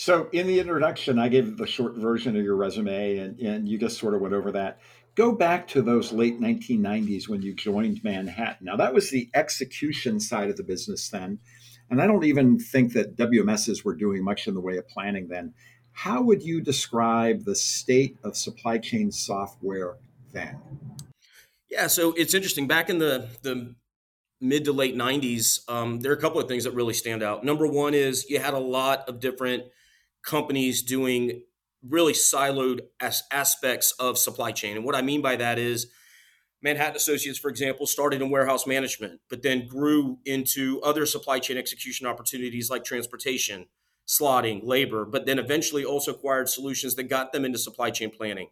So, 0.00 0.28
in 0.30 0.46
the 0.46 0.60
introduction, 0.60 1.18
I 1.18 1.28
gave 1.28 1.56
the 1.56 1.66
short 1.66 1.96
version 1.96 2.36
of 2.36 2.44
your 2.44 2.54
resume, 2.54 3.16
and, 3.18 3.36
and 3.40 3.68
you 3.68 3.78
just 3.78 3.98
sort 3.98 4.14
of 4.14 4.20
went 4.20 4.32
over 4.32 4.52
that. 4.52 4.78
Go 5.16 5.32
back 5.32 5.66
to 5.68 5.82
those 5.82 6.12
late 6.12 6.40
1990s 6.40 7.28
when 7.28 7.42
you 7.42 7.52
joined 7.52 8.04
Manhattan. 8.04 8.64
Now, 8.64 8.76
that 8.76 8.94
was 8.94 9.10
the 9.10 9.28
execution 9.34 10.20
side 10.20 10.50
of 10.50 10.56
the 10.56 10.62
business 10.62 11.08
then. 11.08 11.40
And 11.90 12.00
I 12.00 12.06
don't 12.06 12.22
even 12.22 12.60
think 12.60 12.92
that 12.92 13.16
WMSs 13.16 13.84
were 13.84 13.96
doing 13.96 14.22
much 14.22 14.46
in 14.46 14.54
the 14.54 14.60
way 14.60 14.76
of 14.76 14.86
planning 14.86 15.26
then. 15.26 15.52
How 15.90 16.22
would 16.22 16.44
you 16.44 16.60
describe 16.60 17.44
the 17.44 17.56
state 17.56 18.18
of 18.22 18.36
supply 18.36 18.78
chain 18.78 19.10
software 19.10 19.96
then? 20.32 20.60
Yeah, 21.68 21.88
so 21.88 22.12
it's 22.12 22.34
interesting. 22.34 22.68
Back 22.68 22.88
in 22.88 22.98
the, 22.98 23.30
the 23.42 23.74
mid 24.40 24.64
to 24.66 24.72
late 24.72 24.94
90s, 24.94 25.68
um, 25.68 25.98
there 25.98 26.12
are 26.12 26.16
a 26.16 26.20
couple 26.20 26.40
of 26.40 26.46
things 26.46 26.62
that 26.62 26.70
really 26.70 26.94
stand 26.94 27.20
out. 27.20 27.42
Number 27.42 27.66
one 27.66 27.94
is 27.94 28.30
you 28.30 28.38
had 28.38 28.54
a 28.54 28.60
lot 28.60 29.08
of 29.08 29.18
different 29.18 29.64
companies 30.24 30.82
doing 30.82 31.42
really 31.82 32.12
siloed 32.12 32.80
as 33.00 33.22
aspects 33.30 33.92
of 33.98 34.18
supply 34.18 34.52
chain. 34.52 34.76
And 34.76 34.84
what 34.84 34.94
I 34.94 35.02
mean 35.02 35.22
by 35.22 35.36
that 35.36 35.58
is 35.58 35.86
Manhattan 36.60 36.96
Associates, 36.96 37.38
for 37.38 37.48
example, 37.48 37.86
started 37.86 38.20
in 38.20 38.30
warehouse 38.30 38.66
management, 38.66 39.20
but 39.30 39.42
then 39.42 39.68
grew 39.68 40.18
into 40.24 40.80
other 40.82 41.06
supply 41.06 41.38
chain 41.38 41.56
execution 41.56 42.06
opportunities 42.06 42.68
like 42.68 42.84
transportation, 42.84 43.66
slotting, 44.06 44.60
labor, 44.64 45.04
but 45.04 45.24
then 45.24 45.38
eventually 45.38 45.84
also 45.84 46.12
acquired 46.12 46.48
solutions 46.48 46.96
that 46.96 47.04
got 47.04 47.32
them 47.32 47.44
into 47.44 47.58
supply 47.58 47.90
chain 47.90 48.10
planning. 48.10 48.48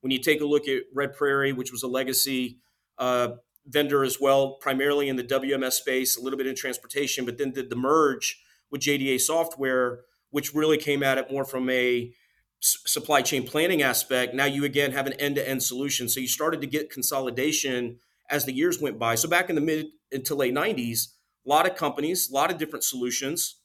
When 0.00 0.10
you 0.10 0.18
take 0.18 0.40
a 0.40 0.46
look 0.46 0.66
at 0.68 0.84
Red 0.94 1.12
Prairie, 1.12 1.52
which 1.52 1.70
was 1.70 1.82
a 1.82 1.88
legacy 1.88 2.58
uh, 2.96 3.32
vendor 3.66 4.04
as 4.04 4.18
well, 4.18 4.54
primarily 4.54 5.10
in 5.10 5.16
the 5.16 5.24
WMS 5.24 5.72
space, 5.72 6.16
a 6.16 6.22
little 6.22 6.38
bit 6.38 6.46
in 6.46 6.54
transportation, 6.54 7.26
but 7.26 7.36
then 7.36 7.52
did 7.52 7.68
the 7.68 7.76
merge 7.76 8.40
with 8.70 8.80
JDA 8.80 9.20
Software 9.20 10.00
which 10.30 10.54
really 10.54 10.78
came 10.78 11.02
at 11.02 11.18
it 11.18 11.30
more 11.30 11.44
from 11.44 11.68
a 11.70 12.12
supply 12.60 13.22
chain 13.22 13.46
planning 13.46 13.82
aspect. 13.82 14.34
Now 14.34 14.44
you 14.44 14.64
again 14.64 14.92
have 14.92 15.06
an 15.06 15.14
end 15.14 15.36
to 15.36 15.48
end 15.48 15.62
solution. 15.62 16.08
So 16.08 16.20
you 16.20 16.28
started 16.28 16.60
to 16.60 16.66
get 16.66 16.90
consolidation 16.90 17.98
as 18.28 18.44
the 18.44 18.52
years 18.52 18.80
went 18.80 18.98
by. 18.98 19.14
So 19.14 19.28
back 19.28 19.48
in 19.48 19.56
the 19.56 19.60
mid 19.60 19.86
to 20.24 20.34
late 20.34 20.54
90s, 20.54 21.08
a 21.44 21.48
lot 21.48 21.68
of 21.68 21.76
companies, 21.76 22.30
a 22.30 22.34
lot 22.34 22.50
of 22.50 22.58
different 22.58 22.84
solutions, 22.84 23.56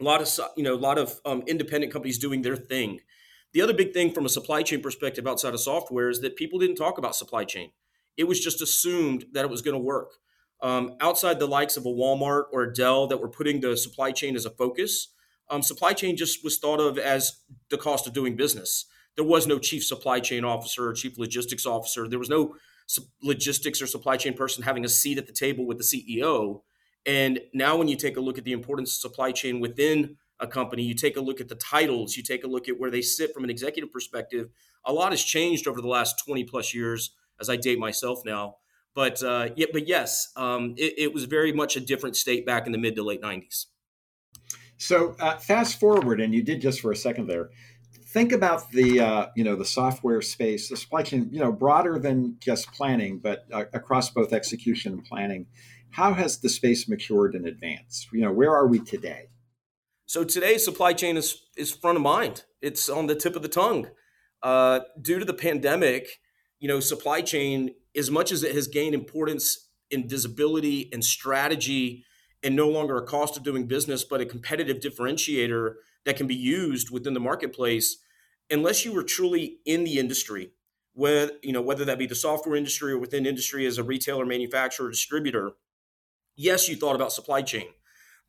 a 0.00 0.04
lot 0.04 0.20
of 0.20 0.28
you 0.56 0.62
know, 0.62 0.74
a 0.74 0.76
lot 0.76 0.98
of 0.98 1.20
um, 1.24 1.42
independent 1.46 1.92
companies 1.92 2.18
doing 2.18 2.42
their 2.42 2.56
thing. 2.56 3.00
The 3.52 3.62
other 3.62 3.72
big 3.72 3.94
thing 3.94 4.12
from 4.12 4.26
a 4.26 4.28
supply 4.28 4.62
chain 4.62 4.82
perspective 4.82 5.26
outside 5.26 5.54
of 5.54 5.60
software 5.60 6.10
is 6.10 6.20
that 6.20 6.36
people 6.36 6.58
didn't 6.58 6.76
talk 6.76 6.98
about 6.98 7.16
supply 7.16 7.44
chain. 7.44 7.70
It 8.16 8.24
was 8.24 8.40
just 8.40 8.60
assumed 8.60 9.26
that 9.32 9.44
it 9.44 9.50
was 9.50 9.62
going 9.62 9.74
to 9.74 9.82
work. 9.82 10.12
Um, 10.60 10.96
outside 11.00 11.38
the 11.38 11.46
likes 11.46 11.76
of 11.76 11.84
a 11.86 11.90
Walmart 11.90 12.44
or 12.52 12.62
a 12.64 12.72
Dell 12.72 13.06
that 13.06 13.20
were 13.20 13.28
putting 13.28 13.60
the 13.60 13.76
supply 13.76 14.12
chain 14.12 14.36
as 14.36 14.46
a 14.46 14.50
focus, 14.50 15.08
um, 15.50 15.62
supply 15.62 15.92
chain 15.92 16.16
just 16.16 16.42
was 16.44 16.58
thought 16.58 16.80
of 16.80 16.98
as 16.98 17.40
the 17.70 17.78
cost 17.78 18.06
of 18.06 18.12
doing 18.12 18.36
business. 18.36 18.86
There 19.16 19.24
was 19.24 19.46
no 19.46 19.58
chief 19.58 19.84
supply 19.84 20.20
chain 20.20 20.44
officer 20.44 20.88
or 20.88 20.92
chief 20.92 21.18
logistics 21.18 21.66
officer. 21.66 22.08
There 22.08 22.18
was 22.18 22.28
no 22.28 22.56
logistics 23.22 23.80
or 23.80 23.86
supply 23.86 24.16
chain 24.16 24.34
person 24.34 24.62
having 24.62 24.84
a 24.84 24.88
seat 24.88 25.18
at 25.18 25.26
the 25.26 25.32
table 25.32 25.66
with 25.66 25.78
the 25.78 25.84
CEO. 25.84 26.62
And 27.04 27.40
now, 27.54 27.76
when 27.76 27.88
you 27.88 27.96
take 27.96 28.16
a 28.16 28.20
look 28.20 28.38
at 28.38 28.44
the 28.44 28.52
importance 28.52 28.90
of 28.90 29.10
supply 29.10 29.32
chain 29.32 29.60
within 29.60 30.16
a 30.38 30.46
company, 30.46 30.82
you 30.82 30.94
take 30.94 31.16
a 31.16 31.20
look 31.20 31.40
at 31.40 31.48
the 31.48 31.54
titles, 31.54 32.16
you 32.16 32.22
take 32.22 32.44
a 32.44 32.48
look 32.48 32.68
at 32.68 32.78
where 32.78 32.90
they 32.90 33.00
sit 33.02 33.32
from 33.32 33.44
an 33.44 33.50
executive 33.50 33.92
perspective. 33.92 34.50
A 34.84 34.92
lot 34.92 35.12
has 35.12 35.22
changed 35.22 35.66
over 35.66 35.80
the 35.80 35.88
last 35.88 36.22
20 36.24 36.44
plus 36.44 36.74
years 36.74 37.10
as 37.40 37.48
I 37.48 37.56
date 37.56 37.78
myself 37.78 38.22
now. 38.24 38.56
But 38.94 39.22
uh, 39.22 39.50
yeah, 39.56 39.66
but 39.72 39.86
yes, 39.86 40.32
um, 40.36 40.74
it, 40.76 40.94
it 40.98 41.14
was 41.14 41.24
very 41.24 41.52
much 41.52 41.76
a 41.76 41.80
different 41.80 42.16
state 42.16 42.46
back 42.46 42.66
in 42.66 42.72
the 42.72 42.78
mid 42.78 42.96
to 42.96 43.02
late 43.02 43.22
90s. 43.22 43.66
So 44.78 45.16
uh, 45.18 45.36
fast 45.36 45.80
forward, 45.80 46.20
and 46.20 46.34
you 46.34 46.42
did 46.42 46.60
just 46.60 46.80
for 46.80 46.92
a 46.92 46.96
second 46.96 47.28
there. 47.28 47.50
Think 48.08 48.32
about 48.32 48.70
the 48.70 49.00
uh, 49.00 49.26
you 49.34 49.44
know 49.44 49.56
the 49.56 49.64
software 49.64 50.22
space, 50.22 50.68
the 50.68 50.76
supply 50.76 51.02
chain, 51.02 51.28
you 51.32 51.40
know, 51.40 51.52
broader 51.52 51.98
than 51.98 52.36
just 52.40 52.72
planning, 52.72 53.18
but 53.18 53.46
uh, 53.52 53.64
across 53.72 54.10
both 54.10 54.32
execution 54.32 54.92
and 54.92 55.04
planning. 55.04 55.46
How 55.90 56.12
has 56.12 56.38
the 56.38 56.48
space 56.48 56.88
matured 56.88 57.34
and 57.34 57.46
advanced? 57.46 58.08
You 58.12 58.22
know, 58.22 58.32
where 58.32 58.54
are 58.54 58.66
we 58.66 58.80
today? 58.80 59.28
So 60.06 60.24
today, 60.24 60.58
supply 60.58 60.92
chain 60.92 61.16
is 61.16 61.42
is 61.56 61.72
front 61.72 61.96
of 61.96 62.02
mind. 62.02 62.44
It's 62.60 62.88
on 62.88 63.06
the 63.06 63.14
tip 63.14 63.36
of 63.36 63.42
the 63.42 63.48
tongue. 63.48 63.88
Uh, 64.42 64.80
due 65.00 65.18
to 65.18 65.24
the 65.24 65.34
pandemic, 65.34 66.20
you 66.58 66.68
know, 66.68 66.80
supply 66.80 67.22
chain, 67.22 67.74
as 67.96 68.10
much 68.10 68.30
as 68.30 68.42
it 68.42 68.54
has 68.54 68.68
gained 68.68 68.94
importance 68.94 69.68
in 69.90 70.08
visibility 70.08 70.88
and 70.92 71.04
strategy 71.04 72.04
and 72.46 72.54
no 72.54 72.68
longer 72.68 72.96
a 72.96 73.04
cost 73.04 73.36
of 73.36 73.42
doing 73.42 73.66
business, 73.66 74.04
but 74.04 74.20
a 74.20 74.24
competitive 74.24 74.78
differentiator 74.78 75.74
that 76.04 76.16
can 76.16 76.28
be 76.28 76.34
used 76.36 76.92
within 76.92 77.12
the 77.12 77.18
marketplace, 77.18 77.96
unless 78.48 78.84
you 78.84 78.92
were 78.92 79.02
truly 79.02 79.58
in 79.66 79.82
the 79.82 79.98
industry, 79.98 80.52
whether 80.94 81.32
you 81.42 81.52
know 81.52 81.60
whether 81.60 81.84
that 81.84 81.98
be 81.98 82.06
the 82.06 82.14
software 82.14 82.54
industry 82.54 82.92
or 82.92 82.98
within 82.98 83.26
industry 83.26 83.66
as 83.66 83.78
a 83.78 83.82
retailer, 83.82 84.24
manufacturer, 84.24 84.88
distributor. 84.88 85.54
Yes, 86.36 86.68
you 86.68 86.76
thought 86.76 86.94
about 86.94 87.12
supply 87.12 87.42
chain, 87.42 87.66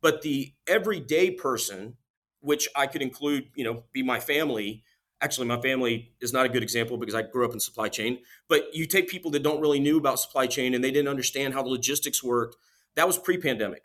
but 0.02 0.22
the 0.22 0.52
everyday 0.66 1.30
person, 1.30 1.96
which 2.40 2.68
I 2.74 2.88
could 2.88 3.02
include, 3.02 3.50
you 3.54 3.62
know, 3.62 3.84
be 3.92 4.02
my 4.02 4.18
family. 4.18 4.82
Actually, 5.20 5.46
my 5.46 5.60
family 5.60 6.12
is 6.20 6.32
not 6.32 6.44
a 6.44 6.48
good 6.48 6.64
example 6.64 6.96
because 6.96 7.14
I 7.14 7.22
grew 7.22 7.44
up 7.44 7.52
in 7.52 7.60
supply 7.60 7.88
chain. 7.88 8.18
But 8.48 8.74
you 8.74 8.84
take 8.84 9.08
people 9.08 9.30
that 9.32 9.44
don't 9.44 9.60
really 9.60 9.80
knew 9.80 9.96
about 9.96 10.18
supply 10.18 10.48
chain 10.48 10.74
and 10.74 10.82
they 10.82 10.90
didn't 10.90 11.08
understand 11.08 11.54
how 11.54 11.62
the 11.62 11.68
logistics 11.68 12.22
worked. 12.22 12.56
That 12.96 13.06
was 13.06 13.18
pre-pandemic 13.18 13.82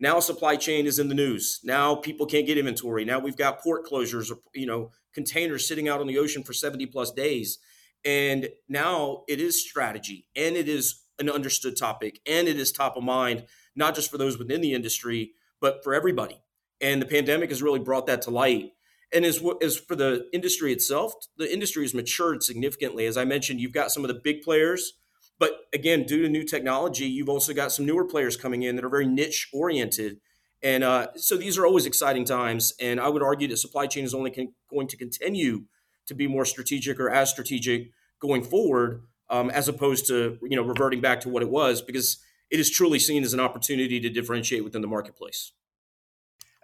now 0.00 0.18
supply 0.18 0.56
chain 0.56 0.86
is 0.86 0.98
in 0.98 1.08
the 1.08 1.14
news. 1.14 1.60
Now 1.62 1.94
people 1.94 2.26
can't 2.26 2.46
get 2.46 2.58
inventory. 2.58 3.04
Now 3.04 3.18
we've 3.18 3.36
got 3.36 3.60
port 3.60 3.86
closures, 3.86 4.30
or 4.30 4.38
you 4.54 4.66
know, 4.66 4.90
containers 5.14 5.68
sitting 5.68 5.88
out 5.88 6.00
on 6.00 6.06
the 6.06 6.18
ocean 6.18 6.42
for 6.42 6.54
70 6.54 6.86
plus 6.86 7.12
days. 7.12 7.58
And 8.04 8.48
now 8.68 9.24
it 9.28 9.40
is 9.40 9.62
strategy 9.62 10.26
and 10.34 10.56
it 10.56 10.68
is 10.68 11.02
an 11.18 11.28
understood 11.28 11.76
topic 11.76 12.20
and 12.26 12.48
it 12.48 12.58
is 12.58 12.72
top 12.72 12.96
of 12.96 13.02
mind, 13.02 13.44
not 13.76 13.94
just 13.94 14.10
for 14.10 14.16
those 14.16 14.38
within 14.38 14.62
the 14.62 14.72
industry, 14.72 15.32
but 15.60 15.84
for 15.84 15.92
everybody. 15.92 16.42
And 16.80 17.02
the 17.02 17.06
pandemic 17.06 17.50
has 17.50 17.62
really 17.62 17.78
brought 17.78 18.06
that 18.06 18.22
to 18.22 18.30
light. 18.30 18.72
And 19.12 19.26
as, 19.26 19.42
as 19.60 19.76
for 19.76 19.96
the 19.96 20.28
industry 20.32 20.72
itself, 20.72 21.12
the 21.36 21.52
industry 21.52 21.82
has 21.82 21.92
matured 21.92 22.42
significantly. 22.42 23.04
As 23.04 23.18
I 23.18 23.26
mentioned, 23.26 23.60
you've 23.60 23.72
got 23.72 23.90
some 23.90 24.04
of 24.04 24.08
the 24.08 24.20
big 24.22 24.40
players, 24.40 24.94
but 25.40 25.66
again, 25.72 26.04
due 26.04 26.22
to 26.22 26.28
new 26.28 26.44
technology, 26.44 27.06
you've 27.06 27.30
also 27.30 27.54
got 27.54 27.72
some 27.72 27.86
newer 27.86 28.04
players 28.04 28.36
coming 28.36 28.62
in 28.62 28.76
that 28.76 28.84
are 28.84 28.90
very 28.90 29.06
niche 29.06 29.48
oriented. 29.52 30.20
And 30.62 30.84
uh, 30.84 31.08
so 31.16 31.38
these 31.38 31.56
are 31.56 31.64
always 31.64 31.86
exciting 31.86 32.26
times. 32.26 32.74
And 32.78 33.00
I 33.00 33.08
would 33.08 33.22
argue 33.22 33.48
that 33.48 33.56
supply 33.56 33.86
chain 33.86 34.04
is 34.04 34.12
only 34.12 34.30
con- 34.30 34.52
going 34.68 34.86
to 34.88 34.98
continue 34.98 35.64
to 36.06 36.14
be 36.14 36.26
more 36.26 36.44
strategic 36.44 37.00
or 37.00 37.08
as 37.08 37.30
strategic 37.30 37.90
going 38.20 38.42
forward, 38.42 39.02
um, 39.30 39.48
as 39.48 39.66
opposed 39.66 40.06
to 40.08 40.38
you 40.42 40.56
know 40.56 40.62
reverting 40.62 41.00
back 41.00 41.20
to 41.20 41.30
what 41.30 41.42
it 41.42 41.48
was, 41.48 41.80
because 41.80 42.18
it 42.50 42.60
is 42.60 42.68
truly 42.68 42.98
seen 42.98 43.24
as 43.24 43.32
an 43.32 43.40
opportunity 43.40 43.98
to 43.98 44.10
differentiate 44.10 44.62
within 44.62 44.82
the 44.82 44.88
marketplace. 44.88 45.52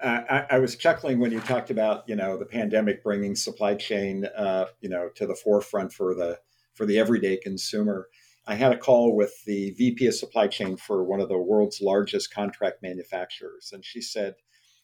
Uh, 0.03 0.21
I, 0.29 0.47
I, 0.51 0.59
was 0.59 0.77
chuckling 0.77 1.21
when 1.21 1.33
you 1.33 1.41
talked 1.41 1.71
about 1.71 2.07
you 2.07 2.17
know 2.17 2.37
the 2.37 2.45
pandemic 2.45 3.03
bringing 3.03 3.35
supply 3.35 3.75
chain 3.75 4.27
uh, 4.37 4.67
you 4.81 4.91
know 4.91 5.09
to 5.15 5.27
the 5.27 5.35
forefront 5.35 5.93
for 5.93 6.15
the 6.15 6.39
for 6.75 6.85
the 6.85 6.99
everyday 6.99 7.39
consumer. 7.39 8.09
I 8.47 8.55
had 8.55 8.73
a 8.73 8.79
call 8.79 9.17
with 9.17 9.33
the 9.45 9.71
VP 9.73 10.07
of 10.07 10.15
supply 10.15 10.47
chain 10.47 10.77
for 10.77 11.03
one 11.03 11.21
of 11.21 11.29
the 11.29 11.39
world's 11.39 11.81
largest 11.81 12.33
contract 12.33 12.83
manufacturers, 12.83 13.71
and 13.73 13.85
she 13.85 14.01
said, 14.01 14.35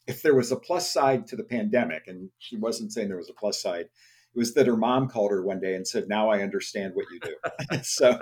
if 0.07 0.23
there 0.23 0.35
was 0.35 0.51
a 0.51 0.57
plus 0.57 0.93
side 0.93 1.27
to 1.29 1.37
the 1.37 1.45
pandemic, 1.45 2.05
and 2.09 2.31
she 2.39 2.57
wasn't 2.57 2.93
saying 2.93 3.09
there 3.09 3.17
was 3.17 3.31
a 3.31 3.35
plus 3.35 3.63
side, 3.63 3.87
it 4.35 4.39
was 4.39 4.55
that 4.55 4.67
her 4.67 4.77
mom 4.77 5.09
called 5.09 5.31
her 5.31 5.43
one 5.43 5.61
day 5.61 5.75
and 5.75 5.87
said, 5.87 6.09
"Now 6.09 6.31
I 6.31 6.41
understand 6.41 6.95
what 6.95 7.07
you 7.13 7.21
do." 7.21 7.79
so 7.83 8.19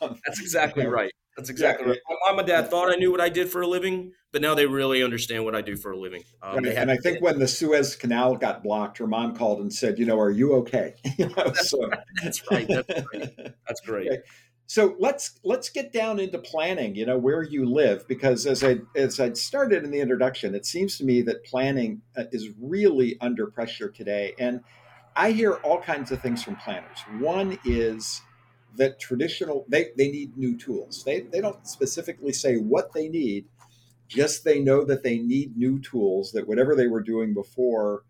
um, 0.00 0.20
that's 0.24 0.40
exactly 0.40 0.86
right. 0.86 1.12
That's 1.36 1.50
exactly 1.50 1.86
yeah, 1.86 1.92
right. 1.92 2.00
My 2.08 2.16
mom 2.28 2.38
and 2.38 2.48
dad 2.48 2.70
thought 2.70 2.92
I 2.92 2.96
knew 2.96 3.10
what 3.10 3.20
I 3.20 3.28
did 3.28 3.50
for 3.50 3.62
a 3.62 3.66
living, 3.66 4.12
but 4.30 4.40
now 4.40 4.54
they 4.54 4.66
really 4.66 5.02
understand 5.02 5.44
what 5.44 5.56
I 5.56 5.62
do 5.62 5.76
for 5.76 5.90
a 5.90 5.96
living. 5.96 6.22
Um, 6.42 6.58
right. 6.58 6.76
And 6.76 6.90
I 6.90 6.96
think 6.96 7.20
when 7.20 7.38
the 7.38 7.48
Suez 7.48 7.96
Canal 7.96 8.36
got 8.36 8.62
blocked, 8.62 8.98
her 8.98 9.06
mom 9.06 9.34
called 9.34 9.60
and 9.60 9.72
said, 9.72 9.98
"You 9.98 10.06
know, 10.06 10.18
are 10.18 10.30
you 10.30 10.54
okay?" 10.54 10.94
you 11.18 11.28
know, 11.28 11.34
that's, 11.36 11.70
so. 11.70 11.88
right. 11.88 11.98
that's 12.22 12.42
right. 12.50 12.68
That's 12.68 13.02
great. 13.02 13.36
That's 13.66 13.80
great. 13.80 14.12
Okay. 14.12 14.22
So 14.66 14.96
let's 14.98 15.40
let's 15.44 15.68
get 15.68 15.92
down 15.92 16.18
into 16.18 16.38
planning. 16.38 16.94
You 16.94 17.06
know 17.06 17.18
where 17.18 17.42
you 17.42 17.66
live, 17.66 18.06
because 18.08 18.46
as 18.46 18.64
I 18.64 18.78
as 18.96 19.20
I 19.20 19.32
started 19.32 19.84
in 19.84 19.90
the 19.90 20.00
introduction, 20.00 20.54
it 20.54 20.64
seems 20.64 20.96
to 20.98 21.04
me 21.04 21.20
that 21.22 21.44
planning 21.44 22.00
uh, 22.16 22.24
is 22.32 22.50
really 22.60 23.18
under 23.20 23.46
pressure 23.46 23.90
today, 23.90 24.34
and 24.38 24.60
I 25.16 25.32
hear 25.32 25.54
all 25.54 25.80
kinds 25.80 26.12
of 26.12 26.20
things 26.22 26.42
from 26.42 26.56
planners. 26.56 26.98
One 27.18 27.58
is 27.64 28.22
that 28.76 28.98
traditional 29.00 29.64
they, 29.68 29.88
they 29.96 30.10
need 30.10 30.36
new 30.36 30.56
tools. 30.56 31.04
They 31.04 31.20
they 31.20 31.40
don't 31.40 31.66
specifically 31.66 32.32
say 32.32 32.56
what 32.56 32.92
they 32.92 33.08
need, 33.08 33.46
just 34.08 34.44
they 34.44 34.60
know 34.60 34.84
that 34.84 35.02
they 35.02 35.18
need 35.18 35.56
new 35.56 35.80
tools 35.80 36.32
that 36.32 36.48
whatever 36.48 36.74
they 36.74 36.86
were 36.86 37.02
doing 37.02 37.34
before 37.34 38.04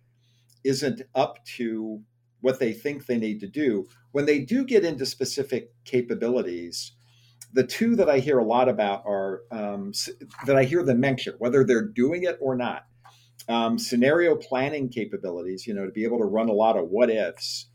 isn't 0.64 1.02
up 1.14 1.44
to 1.44 2.02
what 2.40 2.58
they 2.58 2.72
think 2.72 3.06
they 3.06 3.18
need 3.18 3.40
to 3.40 3.46
do. 3.46 3.86
When 4.12 4.26
they 4.26 4.40
do 4.40 4.64
get 4.64 4.84
into 4.84 5.06
specific 5.06 5.70
capabilities, 5.84 6.92
the 7.52 7.64
two 7.64 7.96
that 7.96 8.10
I 8.10 8.18
hear 8.18 8.38
a 8.38 8.44
lot 8.44 8.68
about 8.68 9.04
are 9.06 9.42
um, 9.50 9.92
that 10.46 10.56
I 10.56 10.64
hear 10.64 10.82
them 10.82 11.00
mention, 11.00 11.34
whether 11.38 11.64
they're 11.64 11.86
doing 11.86 12.24
it 12.24 12.36
or 12.40 12.56
not. 12.56 12.86
Um, 13.48 13.78
scenario 13.78 14.36
planning 14.36 14.88
capabilities, 14.88 15.66
you 15.66 15.74
know, 15.74 15.84
to 15.84 15.92
be 15.92 16.04
able 16.04 16.18
to 16.18 16.24
run 16.24 16.48
a 16.48 16.52
lot 16.52 16.78
of 16.78 16.88
what 16.88 17.10
ifs, 17.10 17.66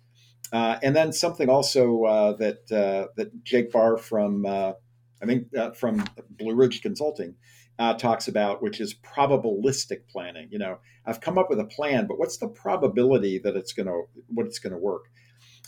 uh, 0.52 0.78
and 0.82 0.96
then 0.96 1.14
something 1.14 1.50
also 1.50 2.04
uh, 2.04 2.34
that 2.34 2.72
uh, 2.72 3.12
that 3.16 3.44
Jake 3.44 3.72
Barr 3.72 3.98
from 3.98 4.46
uh, 4.46 4.74
I 5.22 5.26
think 5.26 5.48
uh, 5.56 5.72
from 5.72 6.04
Blue 6.30 6.56
Ridge 6.56 6.82
Consulting 6.82 7.36
uh, 7.78 7.94
talks 7.94 8.28
about, 8.28 8.62
which 8.62 8.82
is 8.82 8.94
probabilistic 8.94 10.08
planning. 10.10 10.50
You 10.52 10.60
know, 10.60 10.80
I've 11.06 11.22
come 11.22 11.38
up 11.38 11.50
with 11.50 11.60
a 11.60 11.66
plan, 11.66 12.08
but 12.08 12.18
what's 12.18 12.38
the 12.38 12.48
probability 12.48 13.40
that 13.40 13.56
it's 13.56 13.74
going 13.74 13.88
to 13.88 14.04
what 14.28 14.46
it's 14.46 14.60
going 14.60 14.74
to 14.74 14.80
work? 14.80 15.06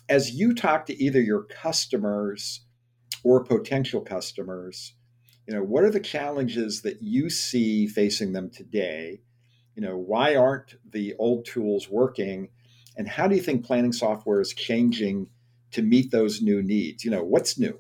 As 0.09 0.31
you 0.31 0.53
talk 0.53 0.85
to 0.88 1.03
either 1.03 1.21
your 1.21 1.43
customers 1.43 2.65
or 3.23 3.43
potential 3.43 4.01
customers, 4.01 4.95
you 5.47 5.53
know, 5.53 5.63
what 5.63 5.83
are 5.83 5.91
the 5.91 6.00
challenges 6.00 6.81
that 6.81 7.01
you 7.01 7.29
see 7.29 7.88
facing 7.88 8.33
them 8.33 8.50
today? 8.50 9.21
You 9.75 9.81
know, 9.83 9.97
why 9.97 10.35
aren't 10.35 10.75
the 10.89 11.13
old 11.17 11.45
tools 11.45 11.88
working? 11.89 12.50
And 12.98 13.07
how 13.07 13.27
do 13.27 13.36
you 13.36 13.41
think 13.41 13.65
planning 13.65 13.93
software 13.93 14.41
is 14.41 14.53
changing 14.53 15.27
to 15.71 15.81
meet 15.81 16.12
those 16.12 16.41
new 16.41 16.62
needs? 16.62 17.05
You 17.05 17.12
know, 17.12 17.24
what's 17.24 17.57
new? 17.57 17.79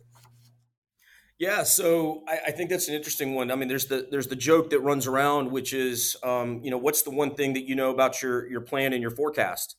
Yeah, 1.37 1.63
so 1.63 2.23
I, 2.27 2.39
I, 2.47 2.51
think 2.51 2.69
that's 2.69 2.87
an 2.87 2.93
interesting 2.93 3.33
one. 3.33 3.49
I 3.49 3.55
mean, 3.55 3.67
there's 3.67 3.87
the 3.87 4.07
there's 4.11 4.27
the 4.27 4.35
joke 4.35 4.69
that 4.69 4.79
runs 4.81 5.07
around, 5.07 5.51
which 5.51 5.73
is, 5.73 6.15
um, 6.21 6.61
you 6.63 6.69
know, 6.69 6.77
what's 6.77 7.01
the 7.01 7.09
one 7.09 7.33
thing 7.33 7.53
that 7.53 7.67
you 7.67 7.73
know 7.73 7.89
about 7.89 8.21
your 8.21 8.47
your 8.47 8.61
plan 8.61 8.93
and 8.93 9.01
your 9.01 9.09
forecast? 9.09 9.75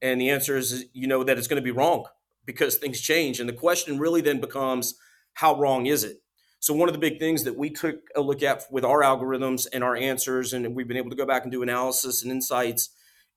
And 0.00 0.20
the 0.20 0.30
answer 0.30 0.56
is, 0.56 0.84
you 0.92 1.08
know, 1.08 1.24
that 1.24 1.36
it's 1.36 1.48
going 1.48 1.60
to 1.60 1.64
be 1.64 1.72
wrong 1.72 2.06
because 2.46 2.76
things 2.76 3.00
change. 3.00 3.40
And 3.40 3.48
the 3.48 3.54
question 3.54 3.98
really 3.98 4.20
then 4.20 4.40
becomes, 4.40 4.94
how 5.34 5.58
wrong 5.58 5.86
is 5.86 6.04
it? 6.04 6.22
So 6.60 6.74
one 6.74 6.88
of 6.88 6.92
the 6.92 7.00
big 7.00 7.18
things 7.18 7.44
that 7.44 7.56
we 7.56 7.70
took 7.70 7.96
a 8.14 8.20
look 8.20 8.42
at 8.42 8.64
with 8.70 8.84
our 8.84 9.02
algorithms 9.02 9.66
and 9.72 9.82
our 9.82 9.96
answers, 9.96 10.52
and 10.52 10.76
we've 10.76 10.86
been 10.86 10.96
able 10.96 11.10
to 11.10 11.16
go 11.16 11.26
back 11.26 11.42
and 11.42 11.50
do 11.50 11.62
analysis 11.62 12.22
and 12.22 12.30
insights 12.30 12.90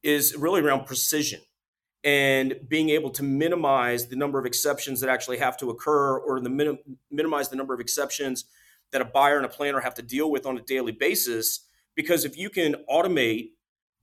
is 0.03 0.35
really 0.37 0.61
around 0.61 0.85
precision 0.85 1.41
and 2.03 2.55
being 2.67 2.89
able 2.89 3.09
to 3.09 3.23
minimize 3.23 4.07
the 4.07 4.15
number 4.15 4.37
of 4.37 4.45
exceptions 4.45 4.99
that 4.99 5.09
actually 5.09 5.37
have 5.37 5.57
to 5.57 5.69
occur 5.69 6.17
or 6.17 6.41
the 6.41 6.49
minim- 6.49 6.79
minimize 7.09 7.49
the 7.49 7.55
number 7.55 7.73
of 7.73 7.79
exceptions 7.79 8.45
that 8.91 9.01
a 9.01 9.05
buyer 9.05 9.37
and 9.37 9.45
a 9.45 9.49
planner 9.49 9.79
have 9.79 9.95
to 9.95 10.01
deal 10.01 10.29
with 10.29 10.45
on 10.45 10.57
a 10.57 10.61
daily 10.61 10.91
basis. 10.91 11.67
Because 11.95 12.25
if 12.25 12.37
you 12.37 12.49
can 12.49 12.75
automate 12.91 13.51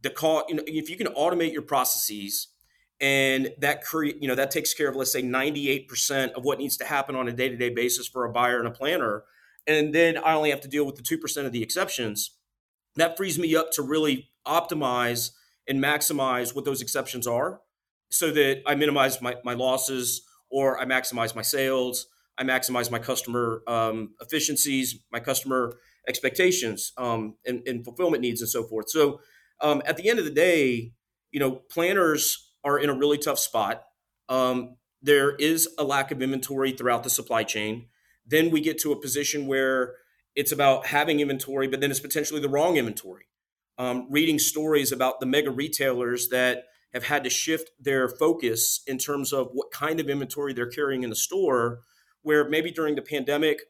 the 0.02 0.10
call 0.10 0.44
you 0.48 0.54
know, 0.54 0.62
if 0.66 0.88
you 0.88 0.96
can 0.96 1.08
automate 1.08 1.52
your 1.52 1.62
processes 1.62 2.48
and 3.00 3.50
that 3.58 3.82
create 3.82 4.16
you 4.20 4.28
know 4.28 4.34
that 4.34 4.50
takes 4.50 4.74
care 4.74 4.88
of 4.88 4.96
let's 4.96 5.12
say 5.12 5.22
98% 5.22 6.32
of 6.32 6.44
what 6.44 6.58
needs 6.58 6.76
to 6.78 6.84
happen 6.84 7.14
on 7.14 7.28
a 7.28 7.32
day-to-day 7.32 7.70
basis 7.70 8.06
for 8.06 8.24
a 8.24 8.32
buyer 8.32 8.58
and 8.58 8.68
a 8.68 8.70
planner 8.70 9.24
and 9.66 9.94
then 9.94 10.16
i 10.18 10.32
only 10.32 10.50
have 10.50 10.60
to 10.60 10.68
deal 10.68 10.84
with 10.84 10.96
the 10.96 11.02
2% 11.02 11.46
of 11.46 11.52
the 11.52 11.62
exceptions 11.62 12.36
that 12.96 13.16
frees 13.16 13.38
me 13.38 13.54
up 13.54 13.70
to 13.72 13.82
really 13.82 14.30
optimize 14.46 15.32
and 15.70 15.82
maximize 15.82 16.52
what 16.52 16.64
those 16.64 16.82
exceptions 16.82 17.28
are 17.28 17.60
so 18.10 18.32
that 18.32 18.60
I 18.66 18.74
minimize 18.74 19.22
my, 19.22 19.36
my 19.44 19.54
losses 19.54 20.22
or 20.50 20.80
I 20.80 20.84
maximize 20.84 21.36
my 21.36 21.42
sales, 21.42 22.06
I 22.36 22.42
maximize 22.42 22.90
my 22.90 22.98
customer 22.98 23.62
um, 23.68 24.14
efficiencies, 24.20 24.98
my 25.12 25.20
customer 25.20 25.78
expectations, 26.08 26.92
um, 26.98 27.36
and, 27.46 27.62
and, 27.68 27.84
fulfillment 27.84 28.20
needs, 28.20 28.40
and 28.40 28.50
so 28.50 28.64
forth. 28.64 28.90
So, 28.90 29.20
um, 29.60 29.80
at 29.86 29.96
the 29.96 30.08
end 30.08 30.18
of 30.18 30.24
the 30.24 30.32
day, 30.32 30.92
you 31.30 31.38
know, 31.38 31.62
planners 31.70 32.52
are 32.64 32.76
in 32.76 32.90
a 32.90 32.94
really 32.94 33.18
tough 33.18 33.38
spot. 33.38 33.84
Um, 34.28 34.76
there 35.00 35.36
is 35.36 35.68
a 35.78 35.84
lack 35.84 36.10
of 36.10 36.20
inventory 36.20 36.72
throughout 36.72 37.04
the 37.04 37.10
supply 37.10 37.44
chain. 37.44 37.86
Then 38.26 38.50
we 38.50 38.60
get 38.60 38.78
to 38.80 38.90
a 38.90 39.00
position 39.00 39.46
where 39.46 39.94
it's 40.34 40.50
about 40.50 40.86
having 40.86 41.20
inventory, 41.20 41.68
but 41.68 41.80
then 41.80 41.92
it's 41.92 42.00
potentially 42.00 42.40
the 42.40 42.48
wrong 42.48 42.76
inventory 42.76 43.26
um, 43.80 44.06
reading 44.10 44.38
stories 44.38 44.92
about 44.92 45.20
the 45.20 45.26
mega 45.26 45.50
retailers 45.50 46.28
that 46.28 46.64
have 46.92 47.04
had 47.04 47.24
to 47.24 47.30
shift 47.30 47.70
their 47.80 48.10
focus 48.10 48.82
in 48.86 48.98
terms 48.98 49.32
of 49.32 49.48
what 49.54 49.70
kind 49.70 49.98
of 49.98 50.10
inventory 50.10 50.52
they're 50.52 50.68
carrying 50.68 51.02
in 51.02 51.08
the 51.08 51.16
store, 51.16 51.80
where 52.20 52.46
maybe 52.46 52.70
during 52.70 52.94
the 52.94 53.00
pandemic, 53.00 53.62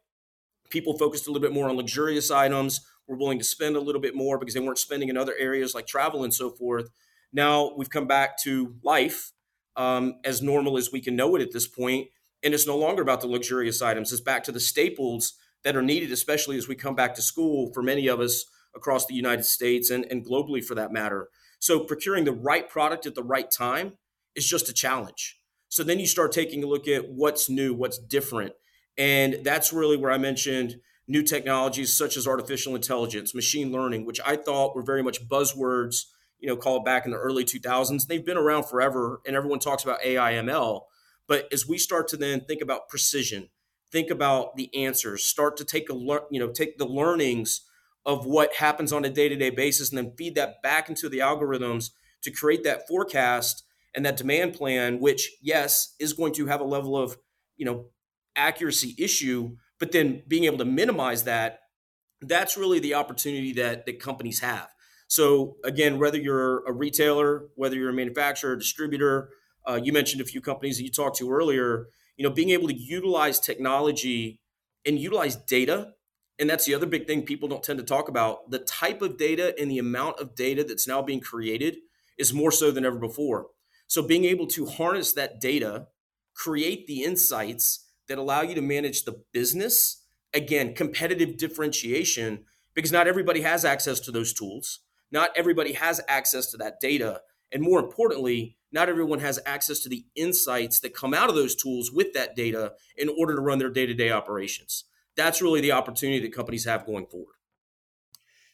people 0.68 0.98
focused 0.98 1.28
a 1.28 1.30
little 1.30 1.46
bit 1.46 1.54
more 1.54 1.68
on 1.68 1.76
luxurious 1.76 2.28
items, 2.28 2.80
were 3.06 3.16
willing 3.16 3.38
to 3.38 3.44
spend 3.44 3.76
a 3.76 3.80
little 3.80 4.00
bit 4.00 4.16
more 4.16 4.36
because 4.36 4.52
they 4.52 4.60
weren't 4.60 4.78
spending 4.78 5.08
in 5.08 5.16
other 5.16 5.34
areas 5.38 5.76
like 5.76 5.86
travel 5.86 6.24
and 6.24 6.34
so 6.34 6.50
forth. 6.50 6.90
Now 7.32 7.72
we've 7.76 7.88
come 7.88 8.08
back 8.08 8.36
to 8.42 8.74
life 8.82 9.30
um, 9.76 10.14
as 10.24 10.42
normal 10.42 10.76
as 10.76 10.90
we 10.90 11.00
can 11.00 11.14
know 11.14 11.36
it 11.36 11.42
at 11.42 11.52
this 11.52 11.68
point, 11.68 12.08
and 12.42 12.52
it's 12.52 12.66
no 12.66 12.76
longer 12.76 13.00
about 13.00 13.20
the 13.20 13.28
luxurious 13.28 13.80
items. 13.80 14.10
It's 14.10 14.20
back 14.20 14.42
to 14.44 14.52
the 14.52 14.58
staples 14.58 15.34
that 15.62 15.76
are 15.76 15.82
needed, 15.82 16.10
especially 16.10 16.56
as 16.56 16.66
we 16.66 16.74
come 16.74 16.96
back 16.96 17.14
to 17.14 17.22
school 17.22 17.70
for 17.72 17.80
many 17.80 18.08
of 18.08 18.18
us 18.18 18.44
across 18.74 19.06
the 19.06 19.14
United 19.14 19.44
States 19.44 19.90
and, 19.90 20.04
and 20.10 20.26
globally 20.26 20.64
for 20.64 20.74
that 20.74 20.92
matter. 20.92 21.28
So 21.58 21.80
procuring 21.80 22.24
the 22.24 22.32
right 22.32 22.68
product 22.68 23.06
at 23.06 23.14
the 23.14 23.22
right 23.22 23.50
time 23.50 23.94
is 24.34 24.46
just 24.46 24.68
a 24.68 24.72
challenge. 24.72 25.38
So 25.68 25.84
then 25.84 26.00
you 26.00 26.06
start 26.06 26.32
taking 26.32 26.64
a 26.64 26.66
look 26.66 26.88
at 26.88 27.10
what's 27.10 27.48
new, 27.48 27.74
what's 27.74 27.98
different. 27.98 28.54
And 28.98 29.38
that's 29.44 29.72
really 29.72 29.96
where 29.96 30.10
I 30.10 30.18
mentioned 30.18 30.76
new 31.06 31.22
technologies 31.22 31.96
such 31.96 32.16
as 32.16 32.26
artificial 32.26 32.74
intelligence, 32.74 33.34
machine 33.34 33.72
learning, 33.72 34.04
which 34.04 34.20
I 34.24 34.36
thought 34.36 34.74
were 34.74 34.82
very 34.82 35.02
much 35.02 35.28
buzzwords, 35.28 36.06
you 36.38 36.48
know, 36.48 36.56
called 36.56 36.84
back 36.84 37.04
in 37.04 37.12
the 37.12 37.18
early 37.18 37.44
2000s. 37.44 38.06
They've 38.06 38.24
been 38.24 38.36
around 38.36 38.64
forever 38.64 39.20
and 39.26 39.36
everyone 39.36 39.58
talks 39.58 39.84
about 39.84 40.04
AI 40.04 40.34
ML. 40.34 40.82
But 41.26 41.46
as 41.52 41.68
we 41.68 41.78
start 41.78 42.08
to 42.08 42.16
then 42.16 42.40
think 42.40 42.62
about 42.62 42.88
precision, 42.88 43.50
think 43.92 44.10
about 44.10 44.56
the 44.56 44.74
answers, 44.74 45.24
start 45.24 45.56
to 45.58 45.64
take 45.64 45.88
a 45.88 45.94
learn, 45.94 46.22
you 46.30 46.40
know, 46.40 46.50
take 46.50 46.78
the 46.78 46.86
learnings 46.86 47.62
of 48.10 48.26
what 48.26 48.56
happens 48.56 48.92
on 48.92 49.04
a 49.04 49.08
day-to-day 49.08 49.50
basis 49.50 49.90
and 49.90 49.98
then 49.98 50.12
feed 50.16 50.34
that 50.34 50.60
back 50.62 50.88
into 50.88 51.08
the 51.08 51.18
algorithms 51.18 51.90
to 52.22 52.30
create 52.30 52.64
that 52.64 52.88
forecast 52.88 53.64
and 53.94 54.04
that 54.04 54.16
demand 54.16 54.52
plan 54.52 54.98
which 54.98 55.30
yes 55.40 55.94
is 56.00 56.12
going 56.12 56.32
to 56.32 56.46
have 56.46 56.60
a 56.60 56.64
level 56.64 56.96
of 56.96 57.16
you 57.56 57.64
know 57.64 57.86
accuracy 58.34 58.96
issue 58.98 59.56
but 59.78 59.92
then 59.92 60.22
being 60.26 60.44
able 60.44 60.58
to 60.58 60.64
minimize 60.64 61.22
that 61.22 61.60
that's 62.22 62.56
really 62.56 62.80
the 62.80 62.94
opportunity 62.94 63.52
that 63.54 63.86
that 63.86 63.98
companies 63.98 64.40
have. 64.40 64.68
So 65.06 65.56
again 65.64 66.00
whether 66.00 66.18
you're 66.18 66.64
a 66.66 66.72
retailer 66.72 67.46
whether 67.54 67.76
you're 67.76 67.90
a 67.90 67.94
manufacturer 67.94 68.56
distributor 68.56 69.30
uh, 69.68 69.80
you 69.82 69.92
mentioned 69.92 70.20
a 70.20 70.24
few 70.24 70.40
companies 70.40 70.78
that 70.78 70.84
you 70.84 70.90
talked 70.90 71.18
to 71.18 71.30
earlier 71.30 71.86
you 72.16 72.24
know 72.24 72.34
being 72.34 72.50
able 72.50 72.66
to 72.66 72.74
utilize 72.74 73.38
technology 73.38 74.40
and 74.84 74.98
utilize 74.98 75.36
data 75.36 75.92
and 76.40 76.48
that's 76.48 76.64
the 76.64 76.74
other 76.74 76.86
big 76.86 77.06
thing 77.06 77.22
people 77.22 77.48
don't 77.48 77.62
tend 77.62 77.78
to 77.78 77.84
talk 77.84 78.08
about. 78.08 78.50
The 78.50 78.60
type 78.60 79.02
of 79.02 79.18
data 79.18 79.54
and 79.60 79.70
the 79.70 79.78
amount 79.78 80.18
of 80.18 80.34
data 80.34 80.64
that's 80.64 80.88
now 80.88 81.02
being 81.02 81.20
created 81.20 81.76
is 82.18 82.32
more 82.32 82.50
so 82.50 82.70
than 82.70 82.84
ever 82.84 82.98
before. 82.98 83.48
So 83.86 84.02
being 84.02 84.24
able 84.24 84.46
to 84.48 84.64
harness 84.64 85.12
that 85.12 85.40
data 85.40 85.88
create 86.34 86.86
the 86.86 87.02
insights 87.02 87.86
that 88.08 88.16
allow 88.16 88.40
you 88.40 88.54
to 88.54 88.62
manage 88.62 89.04
the 89.04 89.22
business 89.32 90.06
again 90.32 90.74
competitive 90.74 91.36
differentiation 91.36 92.44
because 92.74 92.90
not 92.90 93.06
everybody 93.06 93.42
has 93.42 93.64
access 93.64 94.00
to 94.00 94.10
those 94.10 94.32
tools. 94.32 94.80
Not 95.12 95.30
everybody 95.36 95.74
has 95.74 96.00
access 96.08 96.50
to 96.52 96.56
that 96.56 96.80
data. 96.80 97.20
And 97.52 97.62
more 97.62 97.80
importantly 97.80 98.56
not 98.72 98.88
everyone 98.88 99.18
has 99.18 99.40
access 99.46 99.80
to 99.80 99.88
the 99.88 100.04
insights 100.14 100.78
that 100.78 100.94
come 100.94 101.12
out 101.12 101.28
of 101.28 101.34
those 101.34 101.56
tools 101.56 101.90
with 101.90 102.12
that 102.14 102.36
data 102.36 102.72
in 102.96 103.08
order 103.08 103.34
to 103.34 103.40
run 103.40 103.58
their 103.58 103.68
day-to-day 103.68 104.12
operations 104.12 104.84
that's 105.16 105.42
really 105.42 105.60
the 105.60 105.72
opportunity 105.72 106.20
that 106.20 106.34
companies 106.34 106.64
have 106.64 106.86
going 106.86 107.06
forward 107.06 107.34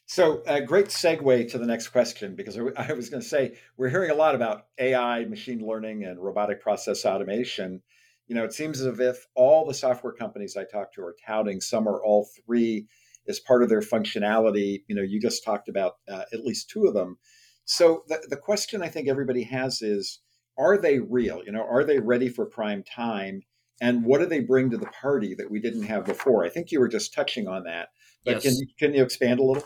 so 0.05 0.41
a 0.47 0.61
great 0.61 0.87
segue 0.87 1.51
to 1.51 1.57
the 1.57 1.65
next 1.65 1.89
question 1.89 2.35
because 2.35 2.57
i 2.77 2.93
was 2.93 3.09
going 3.09 3.21
to 3.21 3.27
say 3.27 3.55
we're 3.77 3.89
hearing 3.89 4.11
a 4.11 4.15
lot 4.15 4.35
about 4.35 4.67
ai 4.79 5.25
machine 5.25 5.65
learning 5.65 6.03
and 6.03 6.19
robotic 6.19 6.61
process 6.61 7.05
automation 7.05 7.81
you 8.27 8.35
know, 8.35 8.43
it 8.43 8.53
seems 8.53 8.81
as 8.81 8.99
if 8.99 9.25
all 9.35 9.65
the 9.65 9.73
software 9.73 10.13
companies 10.13 10.57
I 10.57 10.65
talk 10.65 10.93
to 10.93 11.01
are 11.01 11.15
touting 11.25 11.61
some 11.61 11.87
or 11.87 12.03
all 12.03 12.27
three 12.45 12.87
as 13.27 13.39
part 13.39 13.63
of 13.63 13.69
their 13.69 13.81
functionality. 13.81 14.83
You 14.87 14.95
know, 14.95 15.01
you 15.01 15.19
just 15.19 15.43
talked 15.43 15.69
about 15.69 15.93
uh, 16.09 16.23
at 16.33 16.45
least 16.45 16.69
two 16.69 16.85
of 16.85 16.93
them. 16.93 17.17
So 17.65 18.03
the, 18.07 18.25
the 18.29 18.37
question 18.37 18.81
I 18.81 18.89
think 18.89 19.07
everybody 19.07 19.43
has 19.43 19.81
is, 19.81 20.19
are 20.57 20.77
they 20.77 20.99
real? 20.99 21.41
You 21.45 21.51
know, 21.51 21.63
are 21.63 21.83
they 21.83 21.99
ready 21.99 22.29
for 22.29 22.45
prime 22.45 22.83
time? 22.83 23.41
And 23.79 24.03
what 24.03 24.19
do 24.19 24.25
they 24.25 24.39
bring 24.39 24.69
to 24.71 24.77
the 24.77 24.87
party 24.87 25.35
that 25.35 25.49
we 25.49 25.59
didn't 25.59 25.83
have 25.83 26.05
before? 26.05 26.43
I 26.43 26.49
think 26.49 26.71
you 26.71 26.79
were 26.79 26.87
just 26.87 27.13
touching 27.13 27.47
on 27.47 27.63
that, 27.63 27.89
but 28.25 28.35
yes. 28.35 28.43
can 28.43 28.55
you, 28.55 28.67
can 28.79 28.93
you 28.93 29.03
expand 29.03 29.39
a 29.39 29.43
little? 29.43 29.63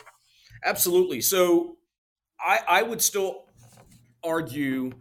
Absolutely. 0.65 1.21
So 1.21 1.77
I, 2.39 2.59
I 2.67 2.83
would 2.83 3.01
still 3.01 3.45
argue 4.23 4.91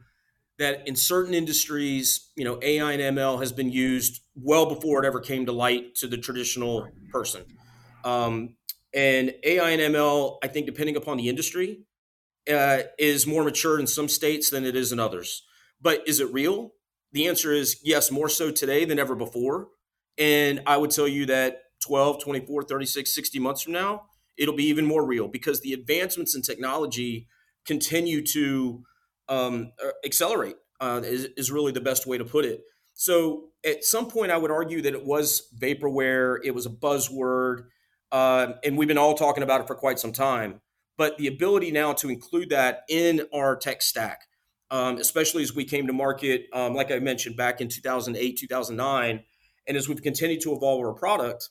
that 0.58 0.86
in 0.86 0.94
certain 0.94 1.34
industries, 1.34 2.30
you 2.36 2.44
know, 2.44 2.58
AI 2.62 2.92
and 2.92 3.16
ML 3.16 3.40
has 3.40 3.50
been 3.50 3.70
used 3.72 4.20
well 4.34 4.66
before 4.66 5.02
it 5.02 5.06
ever 5.06 5.18
came 5.18 5.46
to 5.46 5.52
light 5.52 5.94
to 5.96 6.06
the 6.06 6.18
traditional 6.18 6.86
person. 7.10 7.44
Um, 8.04 8.56
and 8.92 9.34
AI 9.42 9.70
and 9.70 9.94
ML, 9.94 10.36
I 10.42 10.48
think, 10.48 10.66
depending 10.66 10.96
upon 10.96 11.16
the 11.16 11.28
industry, 11.28 11.84
uh, 12.50 12.80
is 12.98 13.26
more 13.26 13.42
mature 13.44 13.78
in 13.78 13.86
some 13.86 14.08
states 14.08 14.50
than 14.50 14.64
it 14.64 14.76
is 14.76 14.92
in 14.92 14.98
others. 14.98 15.44
But 15.80 16.06
is 16.06 16.20
it 16.20 16.32
real? 16.32 16.72
The 17.12 17.26
answer 17.26 17.52
is 17.52 17.80
yes, 17.82 18.10
more 18.10 18.28
so 18.28 18.50
today 18.50 18.84
than 18.84 18.98
ever 18.98 19.14
before. 19.14 19.68
And 20.18 20.62
I 20.66 20.76
would 20.76 20.90
tell 20.90 21.08
you 21.08 21.26
that 21.26 21.62
12, 21.84 22.22
24, 22.22 22.64
36, 22.64 23.14
60 23.14 23.38
months 23.38 23.62
from 23.62 23.72
now, 23.72 24.02
it'll 24.38 24.54
be 24.54 24.66
even 24.66 24.84
more 24.84 25.04
real 25.04 25.28
because 25.28 25.60
the 25.60 25.72
advancements 25.72 26.34
in 26.34 26.42
technology 26.42 27.26
continue 27.66 28.24
to 28.26 28.82
um, 29.28 29.72
uh, 29.84 29.90
accelerate 30.04 30.56
uh, 30.80 31.00
is, 31.04 31.28
is 31.36 31.50
really 31.50 31.72
the 31.72 31.80
best 31.80 32.06
way 32.06 32.18
to 32.18 32.24
put 32.24 32.44
it. 32.44 32.62
So 32.94 33.50
at 33.64 33.84
some 33.84 34.08
point, 34.08 34.30
I 34.30 34.36
would 34.36 34.50
argue 34.50 34.82
that 34.82 34.92
it 34.92 35.04
was 35.04 35.48
vaporware, 35.58 36.38
it 36.44 36.54
was 36.54 36.66
a 36.66 36.70
buzzword, 36.70 37.66
uh, 38.12 38.54
and 38.64 38.76
we've 38.76 38.88
been 38.88 38.98
all 38.98 39.14
talking 39.14 39.42
about 39.42 39.60
it 39.60 39.66
for 39.66 39.74
quite 39.74 39.98
some 39.98 40.12
time. 40.12 40.60
But 40.98 41.16
the 41.16 41.26
ability 41.26 41.70
now 41.70 41.92
to 41.94 42.10
include 42.10 42.50
that 42.50 42.82
in 42.88 43.26
our 43.32 43.56
tech 43.56 43.80
stack, 43.80 44.22
um, 44.70 44.98
especially 44.98 45.42
as 45.42 45.54
we 45.54 45.64
came 45.64 45.86
to 45.86 45.92
market, 45.92 46.46
um, 46.52 46.74
like 46.74 46.90
I 46.90 46.98
mentioned 46.98 47.36
back 47.36 47.60
in 47.60 47.68
2008, 47.68 48.38
2009, 48.38 49.24
and 49.66 49.76
as 49.76 49.88
we've 49.88 50.02
continued 50.02 50.40
to 50.42 50.52
evolve 50.52 50.84
our 50.84 50.92
product, 50.92 51.48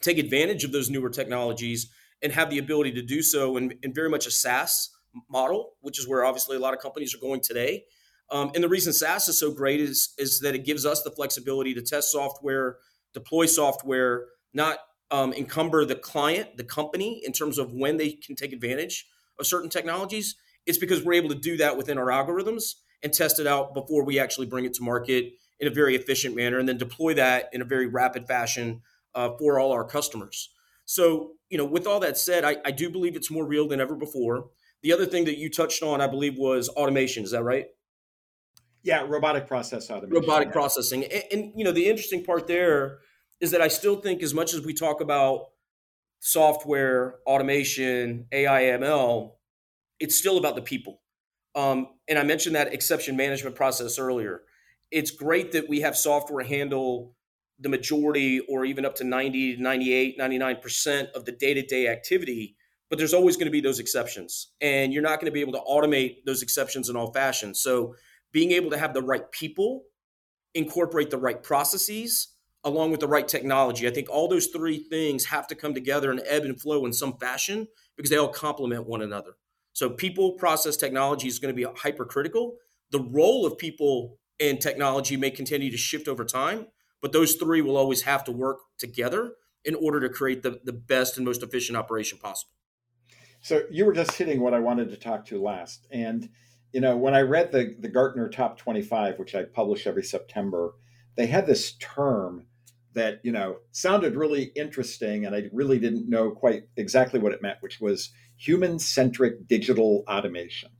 take 0.00 0.18
advantage 0.18 0.64
of 0.64 0.72
those 0.72 0.90
newer 0.90 1.10
technologies 1.10 1.90
and 2.22 2.32
have 2.32 2.50
the 2.50 2.58
ability 2.58 2.92
to 2.92 3.02
do 3.02 3.22
so 3.22 3.56
in, 3.56 3.74
in 3.82 3.94
very 3.94 4.10
much 4.10 4.26
a 4.26 4.30
SaaS 4.30 4.90
model, 5.28 5.72
which 5.80 5.98
is 5.98 6.08
where 6.08 6.24
obviously 6.24 6.56
a 6.56 6.60
lot 6.60 6.74
of 6.74 6.80
companies 6.80 7.14
are 7.14 7.18
going 7.18 7.40
today. 7.40 7.84
Um, 8.30 8.52
and 8.54 8.62
the 8.62 8.68
reason 8.68 8.92
SaaS 8.92 9.28
is 9.28 9.38
so 9.38 9.50
great 9.50 9.80
is, 9.80 10.14
is 10.18 10.40
that 10.40 10.54
it 10.54 10.64
gives 10.64 10.86
us 10.86 11.02
the 11.02 11.10
flexibility 11.10 11.74
to 11.74 11.82
test 11.82 12.12
software, 12.12 12.76
deploy 13.12 13.46
software, 13.46 14.26
not 14.54 14.78
um, 15.10 15.32
encumber 15.32 15.84
the 15.84 15.96
client, 15.96 16.56
the 16.56 16.64
company, 16.64 17.22
in 17.24 17.32
terms 17.32 17.58
of 17.58 17.72
when 17.72 17.96
they 17.96 18.12
can 18.12 18.36
take 18.36 18.52
advantage 18.52 19.06
of 19.38 19.46
certain 19.46 19.68
technologies. 19.68 20.36
It's 20.66 20.78
because 20.78 21.04
we're 21.04 21.14
able 21.14 21.30
to 21.30 21.34
do 21.34 21.56
that 21.58 21.76
within 21.76 21.98
our 21.98 22.06
algorithms 22.06 22.74
and 23.02 23.12
test 23.12 23.40
it 23.40 23.46
out 23.46 23.74
before 23.74 24.04
we 24.04 24.18
actually 24.18 24.46
bring 24.46 24.64
it 24.64 24.74
to 24.74 24.82
market 24.82 25.32
in 25.58 25.68
a 25.68 25.70
very 25.70 25.94
efficient 25.94 26.34
manner 26.34 26.58
and 26.58 26.68
then 26.68 26.78
deploy 26.78 27.14
that 27.14 27.48
in 27.52 27.62
a 27.62 27.64
very 27.64 27.86
rapid 27.86 28.26
fashion 28.26 28.80
uh, 29.14 29.30
for 29.38 29.58
all 29.58 29.72
our 29.72 29.84
customers. 29.84 30.50
So, 30.84 31.32
you 31.48 31.58
know, 31.58 31.64
with 31.64 31.86
all 31.86 32.00
that 32.00 32.18
said, 32.18 32.44
I, 32.44 32.56
I 32.64 32.70
do 32.70 32.90
believe 32.90 33.16
it's 33.16 33.30
more 33.30 33.46
real 33.46 33.68
than 33.68 33.80
ever 33.80 33.94
before. 33.94 34.48
The 34.82 34.92
other 34.92 35.06
thing 35.06 35.24
that 35.26 35.38
you 35.38 35.50
touched 35.50 35.82
on, 35.82 36.00
I 36.00 36.06
believe, 36.06 36.36
was 36.36 36.68
automation. 36.70 37.24
Is 37.24 37.30
that 37.32 37.42
right? 37.42 37.66
Yeah, 38.82 39.04
robotic 39.06 39.46
process 39.46 39.90
automation. 39.90 40.14
Robotic 40.14 40.48
yeah. 40.48 40.52
processing. 40.52 41.04
And, 41.04 41.24
and, 41.30 41.52
you 41.54 41.64
know, 41.64 41.72
the 41.72 41.88
interesting 41.88 42.24
part 42.24 42.46
there 42.46 42.98
is 43.40 43.50
that 43.50 43.60
I 43.60 43.68
still 43.68 43.96
think 43.96 44.22
as 44.22 44.32
much 44.32 44.54
as 44.54 44.62
we 44.62 44.72
talk 44.72 45.00
about 45.00 45.48
software, 46.20 47.16
automation, 47.26 48.26
AI, 48.32 48.62
ML, 48.62 49.32
it's 50.00 50.16
still 50.16 50.38
about 50.38 50.56
the 50.56 50.62
people. 50.62 51.00
Um, 51.54 51.88
and 52.08 52.18
I 52.18 52.22
mentioned 52.22 52.56
that 52.56 52.72
exception 52.72 53.16
management 53.16 53.54
process 53.54 53.98
earlier. 53.98 54.42
It's 54.90 55.10
great 55.10 55.52
that 55.52 55.68
we 55.68 55.80
have 55.80 55.96
software 55.96 56.44
handle 56.44 57.14
the 57.60 57.68
majority 57.68 58.40
or 58.48 58.64
even 58.64 58.84
up 58.84 58.96
to 58.96 59.04
90, 59.04 59.58
98, 59.58 60.18
99% 60.18 61.10
of 61.12 61.24
the 61.24 61.32
day-to-day 61.32 61.88
activity 61.88 62.56
but 62.90 62.98
there's 62.98 63.14
always 63.14 63.36
going 63.36 63.46
to 63.46 63.52
be 63.52 63.60
those 63.60 63.78
exceptions 63.78 64.48
and 64.60 64.92
you're 64.92 65.02
not 65.02 65.20
going 65.20 65.26
to 65.26 65.32
be 65.32 65.40
able 65.40 65.52
to 65.52 65.60
automate 65.60 66.24
those 66.26 66.42
exceptions 66.42 66.90
in 66.90 66.96
all 66.96 67.12
fashions 67.12 67.60
so 67.60 67.94
being 68.32 68.50
able 68.50 68.70
to 68.70 68.76
have 68.76 68.92
the 68.92 69.02
right 69.02 69.30
people 69.30 69.84
incorporate 70.54 71.10
the 71.10 71.18
right 71.18 71.42
processes 71.42 72.34
along 72.64 72.90
with 72.90 73.00
the 73.00 73.08
right 73.08 73.28
technology 73.28 73.86
i 73.86 73.90
think 73.90 74.10
all 74.10 74.28
those 74.28 74.48
three 74.48 74.78
things 74.78 75.24
have 75.24 75.46
to 75.46 75.54
come 75.54 75.72
together 75.72 76.10
and 76.10 76.20
ebb 76.26 76.42
and 76.42 76.60
flow 76.60 76.84
in 76.84 76.92
some 76.92 77.16
fashion 77.18 77.66
because 77.96 78.10
they 78.10 78.16
all 78.16 78.28
complement 78.28 78.86
one 78.86 79.00
another 79.00 79.36
so 79.80 79.90
people 79.90 80.32
process 80.32 80.76
technology 80.76 81.28
is 81.28 81.38
going 81.38 81.54
to 81.54 81.56
be 81.56 81.66
hypercritical 81.78 82.56
the 82.90 83.00
role 83.00 83.46
of 83.46 83.58
people 83.58 84.18
and 84.38 84.60
technology 84.60 85.16
may 85.16 85.30
continue 85.30 85.70
to 85.70 85.76
shift 85.76 86.08
over 86.08 86.24
time 86.24 86.66
but 87.02 87.12
those 87.12 87.34
three 87.34 87.62
will 87.62 87.76
always 87.76 88.02
have 88.02 88.22
to 88.24 88.32
work 88.32 88.58
together 88.78 89.32
in 89.64 89.74
order 89.74 90.00
to 90.00 90.08
create 90.08 90.42
the, 90.42 90.60
the 90.64 90.72
best 90.72 91.16
and 91.16 91.24
most 91.26 91.42
efficient 91.42 91.76
operation 91.76 92.18
possible 92.18 92.52
so 93.40 93.62
you 93.70 93.86
were 93.86 93.92
just 93.92 94.12
hitting 94.12 94.40
what 94.40 94.54
I 94.54 94.60
wanted 94.60 94.90
to 94.90 94.96
talk 94.96 95.24
to 95.26 95.42
last. 95.42 95.86
And, 95.90 96.28
you 96.72 96.80
know, 96.80 96.96
when 96.96 97.14
I 97.14 97.22
read 97.22 97.52
the, 97.52 97.74
the 97.78 97.88
Gartner 97.88 98.28
Top 98.28 98.58
25, 98.58 99.18
which 99.18 99.34
I 99.34 99.44
publish 99.44 99.86
every 99.86 100.04
September, 100.04 100.74
they 101.16 101.26
had 101.26 101.46
this 101.46 101.72
term 101.72 102.46
that, 102.94 103.20
you 103.22 103.32
know, 103.32 103.58
sounded 103.72 104.16
really 104.16 104.52
interesting. 104.56 105.26
And 105.26 105.34
I 105.34 105.44
really 105.52 105.78
didn't 105.78 106.08
know 106.08 106.30
quite 106.30 106.64
exactly 106.76 107.20
what 107.20 107.32
it 107.32 107.42
meant, 107.42 107.58
which 107.60 107.80
was 107.80 108.10
human 108.36 108.78
centric 108.78 109.46
digital 109.46 110.04
automation. 110.08 110.70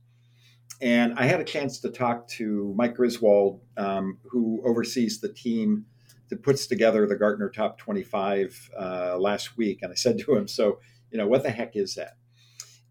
And 0.81 1.13
I 1.17 1.25
had 1.25 1.39
a 1.39 1.43
chance 1.43 1.79
to 1.81 1.89
talk 1.89 2.27
to 2.29 2.73
Mike 2.75 2.95
Griswold, 2.95 3.61
um, 3.77 4.17
who 4.23 4.61
oversees 4.65 5.21
the 5.21 5.31
team 5.31 5.85
that 6.29 6.41
puts 6.41 6.65
together 6.65 7.05
the 7.05 7.15
Gartner 7.15 7.49
Top 7.49 7.77
25 7.77 8.71
uh, 8.79 9.17
last 9.19 9.57
week. 9.57 9.79
And 9.83 9.91
I 9.91 9.95
said 9.95 10.17
to 10.19 10.35
him, 10.35 10.47
So, 10.47 10.79
you 11.11 11.17
know, 11.19 11.27
what 11.27 11.43
the 11.43 11.51
heck 11.51 11.75
is 11.75 11.95
that? 11.95 12.15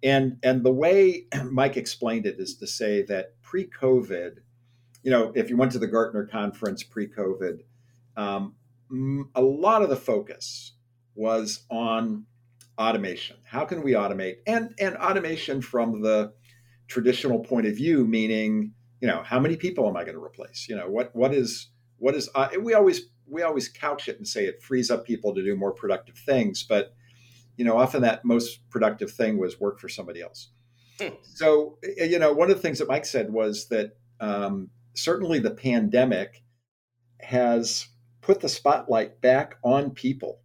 And 0.02 0.38
and 0.42 0.64
the 0.64 0.72
way 0.72 1.26
Mike 1.50 1.76
explained 1.76 2.26
it 2.26 2.38
is 2.38 2.54
to 2.56 2.66
say 2.66 3.02
that 3.02 3.34
pre-COVID, 3.42 4.36
you 5.02 5.10
know, 5.10 5.32
if 5.34 5.50
you 5.50 5.56
went 5.56 5.72
to 5.72 5.78
the 5.78 5.86
Gartner 5.88 6.26
conference 6.26 6.82
pre-COVID, 6.82 7.60
um, 8.16 8.54
a 9.34 9.42
lot 9.42 9.82
of 9.82 9.88
the 9.88 9.96
focus 9.96 10.72
was 11.14 11.64
on 11.70 12.26
automation. 12.78 13.36
How 13.44 13.64
can 13.64 13.82
we 13.82 13.92
automate? 13.92 14.36
And 14.46 14.74
and 14.80 14.96
automation 14.96 15.60
from 15.62 16.00
the 16.00 16.32
traditional 16.88 17.40
point 17.40 17.66
of 17.66 17.76
view, 17.76 18.06
meaning, 18.06 18.72
you 19.00 19.08
know, 19.08 19.22
how 19.22 19.38
many 19.38 19.56
people 19.56 19.88
am 19.88 19.96
I 19.96 20.04
going 20.04 20.16
to 20.16 20.22
replace? 20.22 20.66
You 20.68 20.76
know, 20.76 20.88
what 20.88 21.14
what 21.14 21.34
is 21.34 21.70
what 21.98 22.14
is 22.14 22.28
uh, 22.34 22.48
we 22.60 22.74
always 22.74 23.02
we 23.26 23.42
always 23.42 23.68
couch 23.68 24.08
it 24.08 24.16
and 24.16 24.26
say 24.26 24.46
it 24.46 24.62
frees 24.62 24.90
up 24.90 25.06
people 25.06 25.34
to 25.34 25.44
do 25.44 25.54
more 25.54 25.72
productive 25.72 26.16
things, 26.16 26.62
but 26.62 26.94
you 27.56 27.64
know, 27.64 27.76
often 27.76 28.02
that 28.02 28.24
most 28.24 28.68
productive 28.70 29.10
thing 29.10 29.36
was 29.38 29.60
work 29.60 29.78
for 29.78 29.88
somebody 29.88 30.22
else. 30.22 30.48
Hmm. 30.98 31.14
So, 31.22 31.78
you 31.96 32.18
know, 32.18 32.32
one 32.32 32.50
of 32.50 32.56
the 32.56 32.62
things 32.62 32.78
that 32.78 32.88
Mike 32.88 33.04
said 33.04 33.30
was 33.30 33.68
that 33.68 33.92
um, 34.18 34.70
certainly 34.94 35.38
the 35.38 35.50
pandemic 35.50 36.42
has 37.20 37.86
put 38.30 38.40
the 38.40 38.48
spotlight 38.48 39.20
back 39.20 39.56
on 39.64 39.90
people. 39.90 40.38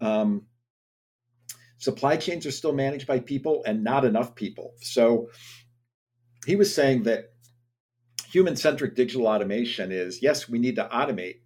Um, 0.00 0.46
supply 1.78 2.16
chains 2.16 2.46
are 2.46 2.50
still 2.50 2.72
managed 2.72 3.06
by 3.06 3.20
people 3.20 3.62
and 3.64 3.84
not 3.84 4.04
enough 4.04 4.34
people. 4.34 4.72
So 4.80 5.28
he 6.46 6.56
was 6.56 6.74
saying 6.74 7.04
that 7.04 7.26
human 8.26 8.56
centric 8.56 8.96
digital 8.96 9.28
automation 9.28 9.92
is 9.92 10.20
yes, 10.20 10.48
we 10.48 10.58
need 10.58 10.74
to 10.74 10.88
automate, 10.92 11.36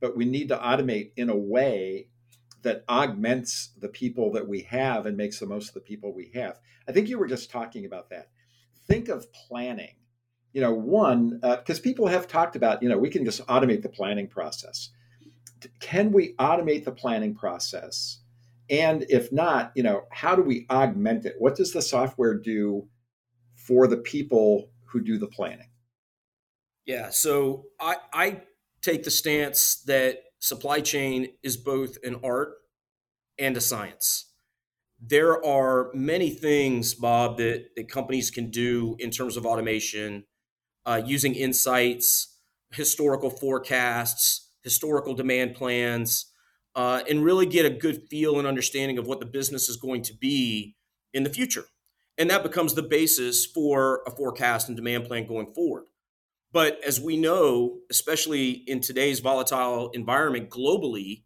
but 0.00 0.16
we 0.16 0.24
need 0.24 0.50
to 0.50 0.56
automate 0.56 1.10
in 1.16 1.28
a 1.28 1.36
way 1.36 2.10
that 2.62 2.84
augments 2.88 3.72
the 3.80 3.88
people 3.88 4.30
that 4.34 4.46
we 4.46 4.60
have 4.60 5.04
and 5.04 5.16
makes 5.16 5.40
the 5.40 5.46
most 5.46 5.66
of 5.66 5.74
the 5.74 5.80
people 5.80 6.14
we 6.14 6.30
have. 6.34 6.60
I 6.88 6.92
think 6.92 7.08
you 7.08 7.18
were 7.18 7.26
just 7.26 7.50
talking 7.50 7.86
about 7.86 8.10
that. 8.10 8.28
Think 8.86 9.08
of 9.08 9.32
planning. 9.32 9.96
You 10.52 10.60
know, 10.60 10.72
one, 10.72 11.40
because 11.40 11.80
uh, 11.80 11.82
people 11.82 12.06
have 12.06 12.28
talked 12.28 12.54
about, 12.54 12.84
you 12.84 12.88
know, 12.88 12.98
we 12.98 13.10
can 13.10 13.24
just 13.24 13.44
automate 13.48 13.82
the 13.82 13.88
planning 13.88 14.28
process. 14.28 14.90
Can 15.80 16.12
we 16.12 16.34
automate 16.34 16.84
the 16.84 16.92
planning 16.92 17.34
process? 17.34 18.20
And 18.70 19.04
if 19.08 19.30
not, 19.30 19.72
you 19.74 19.82
know, 19.82 20.04
how 20.10 20.34
do 20.34 20.42
we 20.42 20.66
augment 20.70 21.26
it? 21.26 21.34
What 21.38 21.56
does 21.56 21.72
the 21.72 21.82
software 21.82 22.34
do 22.34 22.88
for 23.54 23.86
the 23.86 23.98
people 23.98 24.70
who 24.86 25.02
do 25.02 25.18
the 25.18 25.26
planning? 25.26 25.68
Yeah, 26.86 27.10
so 27.10 27.64
I, 27.80 27.96
I 28.12 28.42
take 28.82 29.04
the 29.04 29.10
stance 29.10 29.82
that 29.86 30.18
supply 30.38 30.80
chain 30.80 31.28
is 31.42 31.56
both 31.56 31.96
an 32.04 32.20
art 32.22 32.54
and 33.38 33.56
a 33.56 33.60
science. 33.60 34.30
There 35.00 35.44
are 35.44 35.90
many 35.94 36.30
things, 36.30 36.94
Bob, 36.94 37.38
that, 37.38 37.70
that 37.76 37.88
companies 37.88 38.30
can 38.30 38.50
do 38.50 38.96
in 38.98 39.10
terms 39.10 39.36
of 39.36 39.44
automation 39.44 40.24
uh, 40.86 41.02
using 41.04 41.34
insights, 41.34 42.38
historical 42.72 43.30
forecasts, 43.30 44.50
historical 44.64 45.14
demand 45.14 45.54
plans, 45.54 46.32
uh, 46.74 47.02
and 47.08 47.24
really 47.24 47.46
get 47.46 47.64
a 47.64 47.70
good 47.70 48.08
feel 48.10 48.38
and 48.38 48.48
understanding 48.48 48.98
of 48.98 49.06
what 49.06 49.20
the 49.20 49.26
business 49.26 49.68
is 49.68 49.76
going 49.76 50.02
to 50.02 50.14
be 50.14 50.74
in 51.12 51.22
the 51.22 51.30
future. 51.30 51.64
And 52.18 52.30
that 52.30 52.42
becomes 52.42 52.74
the 52.74 52.82
basis 52.82 53.46
for 53.46 54.02
a 54.06 54.10
forecast 54.10 54.68
and 54.68 54.76
demand 54.76 55.04
plan 55.04 55.26
going 55.26 55.52
forward. 55.54 55.84
But 56.52 56.78
as 56.84 57.00
we 57.00 57.16
know, 57.16 57.78
especially 57.90 58.50
in 58.50 58.80
today's 58.80 59.20
volatile 59.20 59.90
environment 59.90 60.50
globally, 60.50 61.24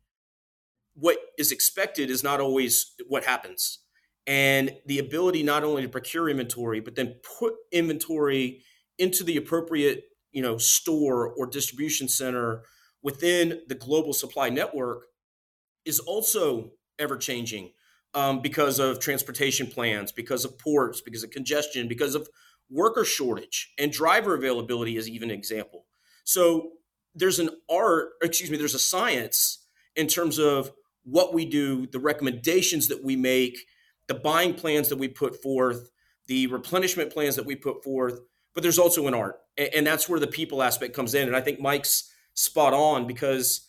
what 0.95 1.19
is 1.39 1.53
expected 1.53 2.11
is 2.11 2.25
not 2.25 2.41
always 2.41 2.95
what 3.07 3.25
happens. 3.25 3.81
And 4.27 4.75
the 4.87 4.99
ability 4.99 5.43
not 5.43 5.65
only 5.65 5.83
to 5.83 5.89
procure 5.89 6.29
inventory, 6.29 6.81
but 6.81 6.97
then 6.97 7.17
put 7.39 7.55
inventory 7.73 8.63
into 8.99 9.23
the 9.23 9.37
appropriate, 9.37 10.05
you 10.33 10.43
know, 10.43 10.59
store 10.59 11.29
or 11.29 11.47
distribution 11.47 12.09
center 12.09 12.63
within 13.09 13.63
the 13.69 13.75
global 13.75 14.13
supply 14.13 14.51
network 14.51 15.07
is 15.87 15.99
also 15.99 16.73
ever 16.99 17.17
changing 17.17 17.73
um, 18.13 18.43
because 18.43 18.79
of 18.79 19.01
transportation 19.01 19.67
plans, 19.67 20.13
because 20.13 20.45
of 20.45 20.59
ports, 20.59 21.01
because 21.01 21.23
of 21.23 21.31
congestion, 21.31 21.89
because 21.89 22.15
of 22.15 22.29
worker 22.71 23.07
shortage 23.07 23.73
and 23.79 23.91
driver 23.91 24.35
availability 24.35 24.99
is 24.99 25.09
even 25.09 25.31
an 25.31 25.39
example. 25.39 25.87
So 26.25 26.73
there's 27.15 27.39
an 27.39 27.49
art, 27.71 28.11
excuse 28.23 28.51
me, 28.51 28.59
there's 28.59 28.75
a 28.75 28.79
science 28.79 29.67
in 29.97 30.07
terms 30.07 30.39
of 30.39 30.71
what 31.05 31.33
we 31.33 31.47
do, 31.47 31.87
the 31.87 32.01
recommendations 32.01 32.89
that 32.89 33.03
we 33.03 33.17
make, 33.17 33.57
the 34.07 34.15
buying 34.17 34.53
plans 34.53 34.91
that 34.91 34.99
we 34.99 35.09
put 35.09 35.43
forth, 35.43 35.91
the 36.27 36.47
replenishment 36.49 37.11
plans 37.11 37.37
that 37.37 37.47
we 37.47 37.57
put 37.57 37.83
forth, 37.83 38.21
but 38.55 38.63
there's 38.63 38.79
also 38.79 39.07
an 39.07 39.15
art. 39.15 39.37
And 39.57 39.87
that's 39.87 40.11
where 40.11 40.21
the 40.21 40.27
people 40.27 40.63
aspect 40.63 40.95
comes 40.95 41.15
in. 41.15 41.27
And 41.27 41.35
I 41.35 41.41
think 41.41 41.59
Mike's 41.59 42.13
spot 42.39 42.73
on 42.73 43.05
because 43.05 43.69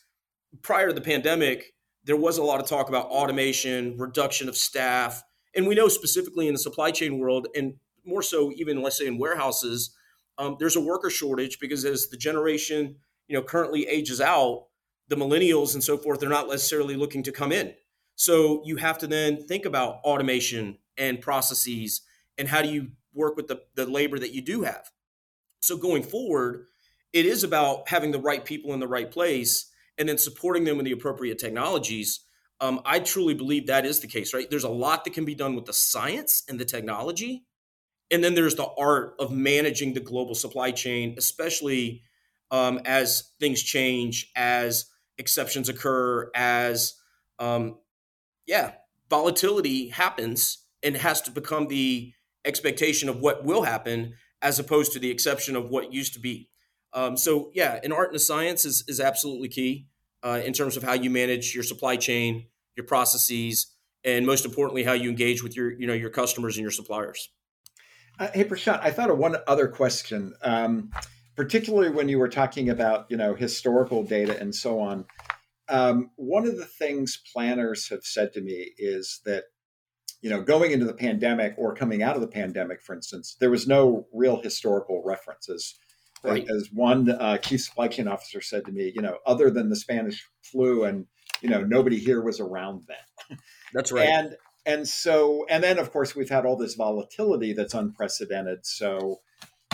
prior 0.62 0.89
to 0.89 0.93
the 0.93 1.01
pandemic, 1.01 1.73
there 2.03 2.15
was 2.15 2.38
a 2.38 2.43
lot 2.43 2.60
of 2.60 2.67
talk 2.67 2.88
about 2.88 3.08
automation, 3.08 3.97
reduction 3.97 4.47
of 4.47 4.55
staff. 4.55 5.23
And 5.55 5.65
we 5.65 5.73
know 5.73 5.88
specifically 5.88 6.47
in 6.47 6.53
the 6.53 6.60
supply 6.60 6.91
chain 6.91 7.17
world, 7.17 7.47
and 7.55 7.73
more 8.05 8.21
so 8.21 8.51
even 8.55 8.84
let's 8.84 8.99
say 8.99 9.08
in 9.08 9.17
warehouses, 9.17 9.95
um, 10.38 10.55
there's 10.60 10.75
a 10.75 10.82
worker 10.82 11.10
shortage 11.10 11.60
because 11.60 11.84
as 11.84 12.10
the 12.10 12.17
generation 12.17 12.95
you 13.27 13.36
know 13.36 13.41
currently 13.41 13.88
ages 13.88 14.21
out, 14.21 14.67
the 15.08 15.15
millennials 15.15 15.73
and 15.73 15.84
so 15.84 15.97
forth, 15.97 16.19
they're 16.19 16.29
not 16.29 16.47
necessarily 16.47 16.95
looking 16.95 17.23
to 17.23 17.32
come 17.32 17.51
in. 17.51 17.73
So 18.15 18.62
you 18.65 18.75
have 18.75 18.99
to 18.99 19.08
then 19.08 19.47
think 19.47 19.65
about 19.65 19.95
automation 20.03 20.77
and 20.95 21.19
processes 21.19 22.01
and 22.38 22.47
how 22.47 22.62
do 22.62 22.69
you 22.69 22.91
work 23.15 23.36
with 23.36 23.47
the, 23.47 23.63
the 23.75 23.88
labor 23.88 24.19
that 24.19 24.34
you 24.34 24.41
do 24.41 24.62
have. 24.62 24.91
So 25.62 25.75
going 25.75 26.03
forward, 26.03 26.67
it 27.13 27.26
is 27.26 27.43
about 27.43 27.89
having 27.89 28.12
the 28.12 28.19
right 28.19 28.43
people 28.43 28.74
in 28.74 28.80
the 28.80 28.88
right 28.88 29.10
place 29.10 29.69
and 29.98 30.08
then 30.08 30.17
supporting 30.17 30.63
them 30.63 30.78
with 30.78 30.86
the 30.86 30.91
appropriate 30.91 31.39
technologies. 31.39 32.22
Um, 32.62 32.82
I 32.86 33.00
truly 33.00 33.34
believe 33.34 33.67
that 33.67 33.86
is 33.86 34.00
the 34.00 34.08
case, 34.08 34.34
right? 34.34 34.50
There's 34.50 34.63
a 34.63 34.69
lot 34.69 35.04
that 35.04 35.13
can 35.13 35.26
be 35.26 35.36
done 35.36 35.56
with 35.56 35.65
the 35.65 35.74
science 35.74 36.43
and 36.50 36.60
the 36.60 36.65
technology, 36.65 37.45
and 38.12 38.24
then 38.24 38.36
there's 38.36 38.56
the 38.56 38.67
art 38.78 39.15
of 39.19 39.32
managing 39.32 39.93
the 39.93 40.00
global 40.00 40.36
supply 40.36 40.72
chain, 40.72 41.15
especially 41.17 42.04
um, 42.52 42.82
as 42.86 43.32
things 43.39 43.62
change, 43.62 44.32
as 44.36 44.86
exceptions 45.17 45.69
occur, 45.69 46.32
as 46.34 46.95
um, 47.38 47.78
yeah, 48.45 48.72
volatility 49.10 49.89
happens 49.89 50.65
and 50.82 50.98
has 50.98 51.22
to 51.22 51.32
become 51.32 51.67
the 51.67 52.13
expectation 52.45 53.10
of 53.10 53.19
what 53.19 53.43
will 53.43 53.63
happen 53.63 54.13
as 54.41 54.60
opposed 54.60 54.93
to 54.93 55.00
the 55.00 55.12
exception 55.12 55.56
of 55.56 55.69
what 55.69 55.93
used 55.93 56.13
to 56.13 56.19
be. 56.19 56.48
Um, 56.93 57.17
so 57.17 57.52
yeah, 57.54 57.80
an 57.84 57.91
art 57.91 58.10
and 58.10 58.15
a 58.15 58.19
science 58.19 58.65
is 58.65 58.84
is 58.88 58.99
absolutely 58.99 59.49
key 59.49 59.88
uh, 60.23 60.41
in 60.43 60.54
terms 60.54 60.78
of 60.78 60.84
how 60.84 60.93
you 60.93 61.10
manage 61.10 61.54
your 61.54 61.63
supply 61.63 61.95
chain, 61.95 62.45
your 62.75 62.86
processes, 62.86 63.75
and 64.04 64.25
most 64.25 64.45
importantly, 64.45 64.84
how 64.84 64.93
you 64.93 65.10
engage 65.10 65.43
with 65.43 65.56
your 65.56 65.71
you 65.71 65.88
know 65.88 65.93
your 65.93 66.10
customers 66.10 66.58
and 66.58 66.63
your 66.63 66.71
suppliers. 66.71 67.30
Uh, 68.19 68.28
hey, 68.34 68.43
Prashant, 68.43 68.82
I 68.82 68.91
thought 68.91 69.10
of 69.10 69.17
one 69.17 69.38
other 69.47 69.67
question, 69.67 70.34
um, 70.41 70.91
particularly 71.36 71.89
when 71.89 72.10
you 72.10 72.19
were 72.19 72.28
talking 72.28 72.69
about 72.69 73.06
you 73.10 73.17
know 73.17 73.36
historical 73.36 74.04
data 74.04 74.38
and 74.39 74.54
so 74.54 74.80
on. 74.80 75.06
Um, 75.69 76.10
one 76.15 76.47
of 76.47 76.58
the 76.58 76.65
things 76.65 77.21
planners 77.32 77.89
have 77.89 78.04
said 78.04 78.34
to 78.34 78.41
me 78.41 78.71
is 78.78 79.21
that 79.25 79.45
you 80.21 80.30
know 80.30 80.41
going 80.41 80.71
into 80.71 80.86
the 80.86 80.93
pandemic 80.93 81.54
or 81.58 81.75
coming 81.75 82.02
out 82.02 82.15
of 82.15 82.21
the 82.21 82.28
pandemic, 82.28 82.82
for 82.82 82.95
instance, 82.95 83.38
there 83.39 83.52
was 83.52 83.67
no 83.67 84.08
real 84.12 84.41
historical 84.41 85.04
references. 85.06 85.78
Right. 86.23 86.47
As 86.49 86.69
one 86.73 87.10
uh, 87.10 87.38
chief 87.38 87.62
supply 87.62 87.88
chain 87.88 88.08
officer 88.08 88.41
said 88.41 88.65
to 88.65 88.71
me, 88.71 88.91
you 88.93 89.01
know, 89.01 89.19
other 89.25 89.49
than 89.49 89.69
the 89.69 89.75
Spanish 89.75 90.27
flu, 90.41 90.84
and 90.84 91.05
you 91.41 91.49
know, 91.49 91.62
nobody 91.62 91.97
here 91.97 92.21
was 92.21 92.39
around 92.39 92.84
then. 92.88 93.38
That's 93.73 93.91
right. 93.91 94.08
And 94.08 94.36
and 94.65 94.88
so 94.88 95.45
and 95.49 95.63
then 95.63 95.79
of 95.79 95.91
course 95.91 96.15
we've 96.15 96.29
had 96.29 96.45
all 96.45 96.55
this 96.55 96.75
volatility 96.75 97.53
that's 97.53 97.73
unprecedented 97.73 98.65
so 98.65 99.19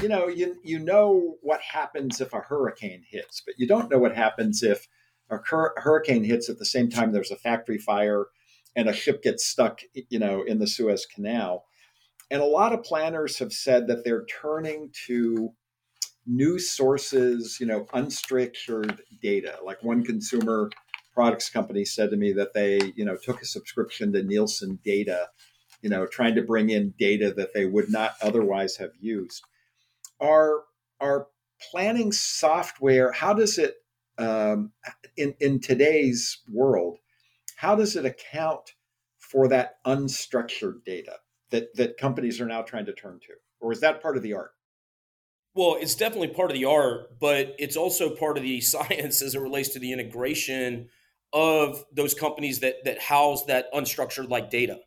you 0.01 0.07
know 0.07 0.27
you 0.27 0.55
you 0.63 0.79
know 0.79 1.35
what 1.41 1.59
happens 1.61 2.21
if 2.21 2.33
a 2.33 2.39
hurricane 2.39 3.03
hits 3.09 3.41
but 3.45 3.55
you 3.57 3.67
don't 3.67 3.89
know 3.89 3.97
what 3.97 4.15
happens 4.15 4.63
if 4.63 4.87
a 5.29 5.37
hurricane 5.77 6.23
hits 6.23 6.49
at 6.49 6.59
the 6.59 6.65
same 6.65 6.89
time 6.89 7.11
there's 7.11 7.31
a 7.31 7.35
factory 7.35 7.77
fire 7.77 8.27
and 8.75 8.87
a 8.87 8.93
ship 8.93 9.23
gets 9.23 9.45
stuck 9.45 9.81
you 10.09 10.19
know 10.19 10.43
in 10.43 10.59
the 10.59 10.67
Suez 10.67 11.05
Canal 11.05 11.65
and 12.29 12.41
a 12.41 12.45
lot 12.45 12.73
of 12.73 12.83
planners 12.83 13.39
have 13.39 13.53
said 13.53 13.87
that 13.87 14.03
they're 14.03 14.25
turning 14.25 14.91
to 15.07 15.53
new 16.27 16.57
sources 16.57 17.57
you 17.59 17.65
know 17.65 17.85
unstructured 17.93 18.99
data 19.21 19.57
like 19.63 19.83
one 19.83 20.03
consumer 20.03 20.69
products 21.15 21.49
company 21.49 21.85
said 21.85 22.11
to 22.11 22.17
me 22.17 22.33
that 22.33 22.53
they, 22.53 22.91
you 22.95 23.05
know, 23.05 23.15
took 23.15 23.41
a 23.41 23.45
subscription 23.45 24.11
to 24.11 24.21
Nielsen 24.21 24.77
data, 24.83 25.29
you 25.81 25.89
know, 25.89 26.05
trying 26.05 26.35
to 26.35 26.41
bring 26.43 26.69
in 26.69 26.93
data 26.99 27.33
that 27.35 27.53
they 27.53 27.65
would 27.65 27.89
not 27.89 28.11
otherwise 28.21 28.75
have 28.75 28.91
used. 28.99 29.41
Our 30.19 30.63
our 30.99 31.27
planning 31.71 32.11
software, 32.11 33.13
how 33.13 33.33
does 33.33 33.57
it 33.57 33.75
um, 34.17 34.73
in 35.17 35.33
in 35.39 35.61
today's 35.61 36.41
world, 36.51 36.97
how 37.55 37.75
does 37.75 37.95
it 37.95 38.05
account 38.05 38.73
for 39.17 39.47
that 39.47 39.77
unstructured 39.85 40.83
data 40.85 41.17
that 41.49 41.73
that 41.75 41.97
companies 41.97 42.41
are 42.41 42.45
now 42.45 42.61
trying 42.61 42.85
to 42.85 42.93
turn 42.93 43.19
to, 43.21 43.33
or 43.61 43.71
is 43.71 43.79
that 43.79 44.01
part 44.01 44.17
of 44.17 44.23
the 44.23 44.33
art? 44.33 44.51
Well, 45.55 45.77
it's 45.79 45.95
definitely 45.95 46.27
part 46.29 46.51
of 46.51 46.57
the 46.57 46.65
art, 46.65 47.17
but 47.19 47.55
it's 47.57 47.77
also 47.77 48.15
part 48.15 48.37
of 48.37 48.43
the 48.43 48.61
science 48.73 49.21
as 49.21 49.35
it 49.35 49.39
relates 49.39 49.69
to 49.69 49.79
the 49.79 49.93
integration 49.93 50.89
of 51.33 51.83
those 51.93 52.13
companies 52.13 52.59
that 52.59 52.83
that 52.85 53.01
house 53.01 53.45
that 53.45 53.71
unstructured 53.73 54.29
like 54.29 54.49
data, 54.49 54.79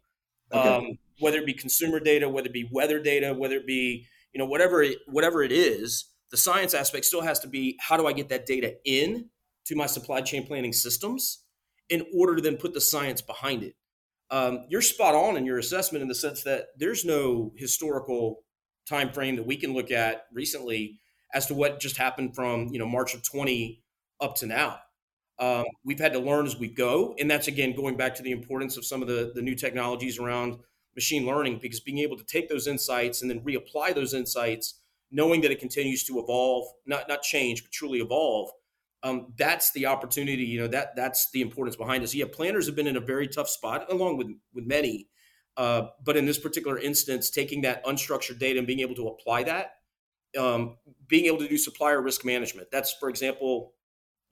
okay. 0.53 0.69
um, 0.69 0.99
whether 1.21 1.39
it 1.39 1.47
be 1.47 1.55
consumer 1.55 2.01
data, 2.01 2.29
whether 2.29 2.47
it 2.49 2.53
be 2.53 2.69
weather 2.71 3.01
data, 3.03 3.35
whether 3.35 3.57
it 3.57 3.67
be 3.67 4.07
you 4.33 4.39
know 4.39 4.47
whatever 4.47 4.83
it, 4.83 4.99
whatever 5.07 5.43
it 5.43 5.53
is. 5.53 6.07
The 6.31 6.37
science 6.37 6.75
aspect 6.75 7.07
still 7.07 7.23
has 7.23 7.41
to 7.41 7.49
be 7.49 7.79
how 7.81 7.97
do 7.97 8.07
I 8.07 8.13
get 8.13 8.29
that 8.29 8.45
data 8.47 8.77
in 8.85 9.31
to 9.67 9.75
my 9.77 9.87
supply 9.87 10.21
chain 10.21 10.47
planning 10.47 10.75
systems 10.75 11.45
in 11.89 12.05
order 12.15 12.37
to 12.37 12.43
then 12.43 12.57
put 12.59 12.75
the 12.75 12.81
science 12.81 13.23
behind 13.23 13.63
it. 13.63 13.75
um, 14.31 14.67
you're 14.69 14.83
spot 14.83 15.15
on 15.15 15.37
in 15.37 15.47
your 15.47 15.59
assessment 15.59 16.03
in 16.03 16.09
the 16.09 16.15
sense 16.15 16.43
that 16.43 16.67
there's 16.77 17.05
no 17.05 17.53
historical 17.57 18.45
time 18.89 19.13
frame 19.13 19.37
that 19.37 19.47
we 19.47 19.57
can 19.57 19.75
look 19.75 19.91
at 19.91 20.27
recently 20.33 20.99
as 21.35 21.47
to 21.47 21.55
what 21.55 21.81
just 21.81 21.97
happened 21.97 22.35
from 22.35 22.69
you 22.69 22.79
know 22.79 22.87
March 22.87 23.15
of 23.15 23.23
20 23.23 23.83
up 24.21 24.35
to 24.37 24.47
now. 24.47 24.79
Um, 25.39 25.65
we've 25.85 26.01
had 26.01 26.13
to 26.15 26.19
learn 26.19 26.47
as 26.47 26.59
we 26.59 26.69
go, 26.69 27.15
and 27.19 27.31
that's 27.31 27.49
again 27.49 27.75
going 27.77 27.97
back 27.97 28.15
to 28.17 28.23
the 28.23 28.33
importance 28.33 28.77
of 28.77 28.85
some 28.85 29.03
of 29.03 29.09
the 29.09 29.33
the 29.35 29.43
new 29.43 29.55
technologies 29.55 30.19
around 30.19 30.57
machine 30.95 31.27
learning, 31.27 31.61
because 31.63 31.81
being 31.81 31.99
able 31.99 32.17
to 32.17 32.25
take 32.25 32.49
those 32.49 32.67
insights 32.67 33.23
and 33.23 33.31
then 33.31 33.41
reapply 33.41 33.95
those 33.95 34.15
insights, 34.15 34.81
knowing 35.13 35.41
that 35.43 35.53
it 35.53 35.61
continues 35.61 36.05
to 36.05 36.19
evolve, 36.19 36.67
not 36.87 37.09
not 37.09 37.23
change, 37.23 37.63
but 37.63 37.71
truly 37.71 38.01
evolve. 38.01 38.51
Um, 39.05 39.33
that's 39.39 39.71
the 39.73 39.87
opportunity. 39.87 40.45
You 40.45 40.61
know 40.61 40.69
that 40.69 40.97
that's 40.97 41.31
the 41.31 41.41
importance 41.41 41.77
behind 41.77 42.03
us. 42.03 42.15
Yeah, 42.15 42.25
planners 42.33 42.67
have 42.67 42.75
been 42.75 42.89
in 42.89 42.97
a 42.97 43.01
very 43.01 43.29
tough 43.29 43.49
spot, 43.49 43.93
along 43.93 44.17
with 44.17 44.29
with 44.53 44.67
many. 44.67 45.09
Uh, 45.59 45.89
but 46.05 46.17
in 46.17 46.25
this 46.25 46.39
particular 46.39 46.79
instance, 46.79 47.31
taking 47.31 47.63
that 47.63 47.85
unstructured 47.85 48.39
data 48.39 48.59
and 48.59 48.67
being 48.67 48.79
able 48.79 48.95
to 48.95 49.09
apply 49.09 49.43
that, 49.43 49.79
um, 50.39 50.77
being 51.09 51.27
able 51.27 51.39
to 51.39 51.49
do 51.49 51.59
supplier 51.59 52.01
risk 52.01 52.25
management. 52.25 52.69
That's, 52.71 52.93
for 52.93 53.11
example, 53.11 53.73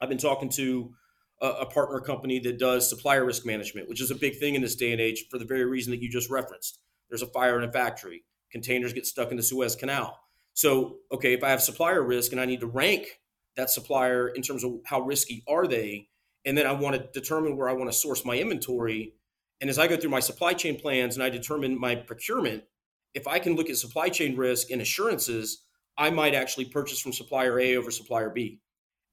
I've 0.01 0.09
been 0.09 0.19
talking 0.19 0.49
to 0.51 0.95
a, 1.43 1.49
a, 1.49 1.67
partner 1.67 2.01
company 2.01 2.39
that 2.41 2.59
does 2.59 2.89
supplier 2.89 3.25
risk 3.25 3.45
management, 3.45 3.89
which 3.89 4.01
is 4.01 4.12
a 4.12 4.15
big 4.15 4.39
thing 4.39 4.55
in 4.55 4.62
this 4.62 4.77
day 4.77 4.93
and 4.93 5.01
age 5.01 5.25
for 5.29 5.39
the 5.39 5.45
very 5.45 5.65
reason 5.65 5.91
that 5.91 6.01
you 6.01 6.09
just 6.09 6.31
referenced. 6.31 6.79
There's 7.09 7.23
a 7.23 7.27
fire 7.27 7.61
in 7.61 7.69
a 7.69 7.73
factory, 7.73 8.23
containers 8.53 8.93
get 8.93 9.05
stuck 9.05 9.33
in 9.33 9.37
the 9.37 9.43
Suez 9.43 9.75
Canal. 9.75 10.21
So, 10.55 10.99
okay, 11.11 11.33
if 11.33 11.43
I 11.43 11.51
have 11.51 11.61
supplier 11.61 12.03
risk 12.03 12.31
and 12.31 12.41
I 12.41 12.45
need 12.45 12.61
to 12.61 12.67
rank 12.67 13.21
that 13.57 13.69
supplier 13.69 14.29
in 14.29 14.43
terms 14.43 14.62
of 14.62 14.81
how 14.85 15.01
risky 15.01 15.43
are 15.49 15.67
they, 15.67 16.09
and 16.45 16.57
then 16.57 16.67
I 16.67 16.73
want 16.73 16.95
to 16.95 17.21
determine 17.21 17.57
where 17.57 17.69
I 17.69 17.73
want 17.73 17.91
to 17.91 17.97
source 17.97 18.25
my 18.25 18.39
inventory, 18.39 19.15
and 19.61 19.71
as 19.71 19.79
I 19.79 19.87
go 19.87 19.97
through 19.97 20.11
my 20.11 20.21
supply 20.21 20.53
chain 20.53 20.79
plans 20.79 21.16
and 21.16 21.23
I 21.23 21.31
determine 21.31 21.79
my 21.79 21.95
procurement, 21.95 22.64
if 23.14 23.27
I 23.27 23.38
can 23.38 23.57
look 23.57 23.71
at 23.71 23.77
supply 23.77 24.09
chain 24.09 24.37
risk 24.37 24.71
and 24.71 24.83
assurances, 24.83 25.64
I 25.97 26.11
might 26.11 26.35
actually 26.35 26.66
purchase 26.66 27.01
from 27.01 27.12
supplier 27.12 27.59
A 27.59 27.77
over 27.77 27.90
supplier 27.90 28.31
B. 28.31 28.61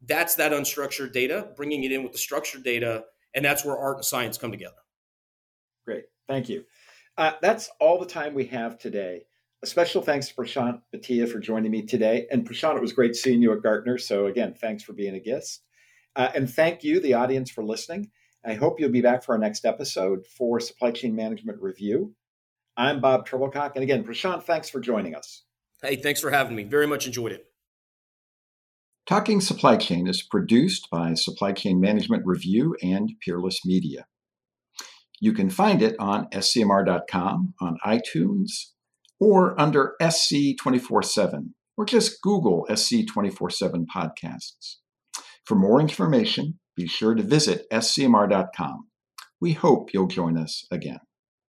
That's 0.05 0.35
that 0.35 0.51
unstructured 0.51 1.13
data, 1.13 1.49
bringing 1.55 1.85
it 1.85 1.93
in 1.93 2.03
with 2.03 2.11
the 2.11 2.17
structured 2.17 2.63
data, 2.63 3.05
and 3.33 3.45
that's 3.45 3.63
where 3.63 3.77
art 3.77 3.97
and 3.97 4.05
science 4.05 4.37
come 4.37 4.51
together. 4.51 4.75
Great, 5.85 6.03
thank 6.27 6.49
you. 6.49 6.65
Uh, 7.17 7.33
that's 7.41 7.69
all 7.79 7.99
the 7.99 8.05
time 8.05 8.33
we 8.33 8.45
have 8.45 8.77
today. 8.77 9.21
A 9.63 9.65
special 9.65 10.01
thanks 10.01 10.27
to 10.27 10.35
Prashant 10.35 10.81
Bhatia 10.93 11.29
for 11.29 11.39
joining 11.39 11.71
me 11.71 11.83
today. 11.83 12.27
And 12.31 12.45
Prashant, 12.45 12.75
it 12.75 12.81
was 12.81 12.91
great 12.91 13.15
seeing 13.15 13.41
you 13.41 13.53
at 13.53 13.63
Gartner. 13.63 13.97
So 13.97 14.25
again, 14.25 14.53
thanks 14.53 14.83
for 14.83 14.91
being 14.91 15.15
a 15.15 15.19
guest. 15.19 15.61
Uh, 16.17 16.29
and 16.35 16.53
thank 16.53 16.83
you, 16.83 16.99
the 16.99 17.13
audience, 17.13 17.49
for 17.49 17.63
listening. 17.63 18.11
I 18.45 18.55
hope 18.55 18.79
you'll 18.79 18.91
be 18.91 19.01
back 19.01 19.23
for 19.23 19.33
our 19.33 19.39
next 19.39 19.63
episode 19.63 20.25
for 20.27 20.59
Supply 20.59 20.91
Chain 20.91 21.15
Management 21.15 21.61
Review. 21.61 22.13
I'm 22.75 22.99
Bob 22.99 23.27
Trebilcock. 23.27 23.71
And 23.75 23.83
again, 23.83 24.03
Prashant, 24.03 24.43
thanks 24.43 24.69
for 24.69 24.81
joining 24.81 25.15
us. 25.15 25.43
Hey, 25.81 25.95
thanks 25.95 26.19
for 26.19 26.29
having 26.29 26.55
me. 26.55 26.63
Very 26.63 26.87
much 26.87 27.05
enjoyed 27.07 27.31
it. 27.31 27.45
Talking 29.05 29.39
Supply 29.41 29.77
Chain 29.77 30.07
is 30.07 30.21
produced 30.21 30.89
by 30.89 31.13
Supply 31.13 31.53
Chain 31.53 31.79
Management 31.79 32.23
Review 32.25 32.75
and 32.81 33.11
Peerless 33.21 33.65
Media. 33.65 34.07
You 35.21 35.31
can 35.31 35.49
find 35.49 35.81
it 35.81 35.95
on 35.99 36.27
scmr.com, 36.31 37.53
on 37.61 37.77
iTunes, 37.85 38.71
or 39.19 39.59
under 39.59 39.95
SC 40.01 40.57
24 40.59 41.03
7, 41.03 41.55
or 41.77 41.85
just 41.85 42.21
Google 42.21 42.67
SC 42.73 43.07
24 43.07 43.49
7 43.49 43.85
podcasts. 43.93 44.75
For 45.45 45.55
more 45.55 45.79
information, 45.79 46.59
be 46.75 46.87
sure 46.87 47.15
to 47.15 47.23
visit 47.23 47.65
scmr.com. 47.71 48.87
We 49.39 49.53
hope 49.53 49.93
you'll 49.93 50.07
join 50.07 50.37
us 50.37 50.65
again. 50.71 50.99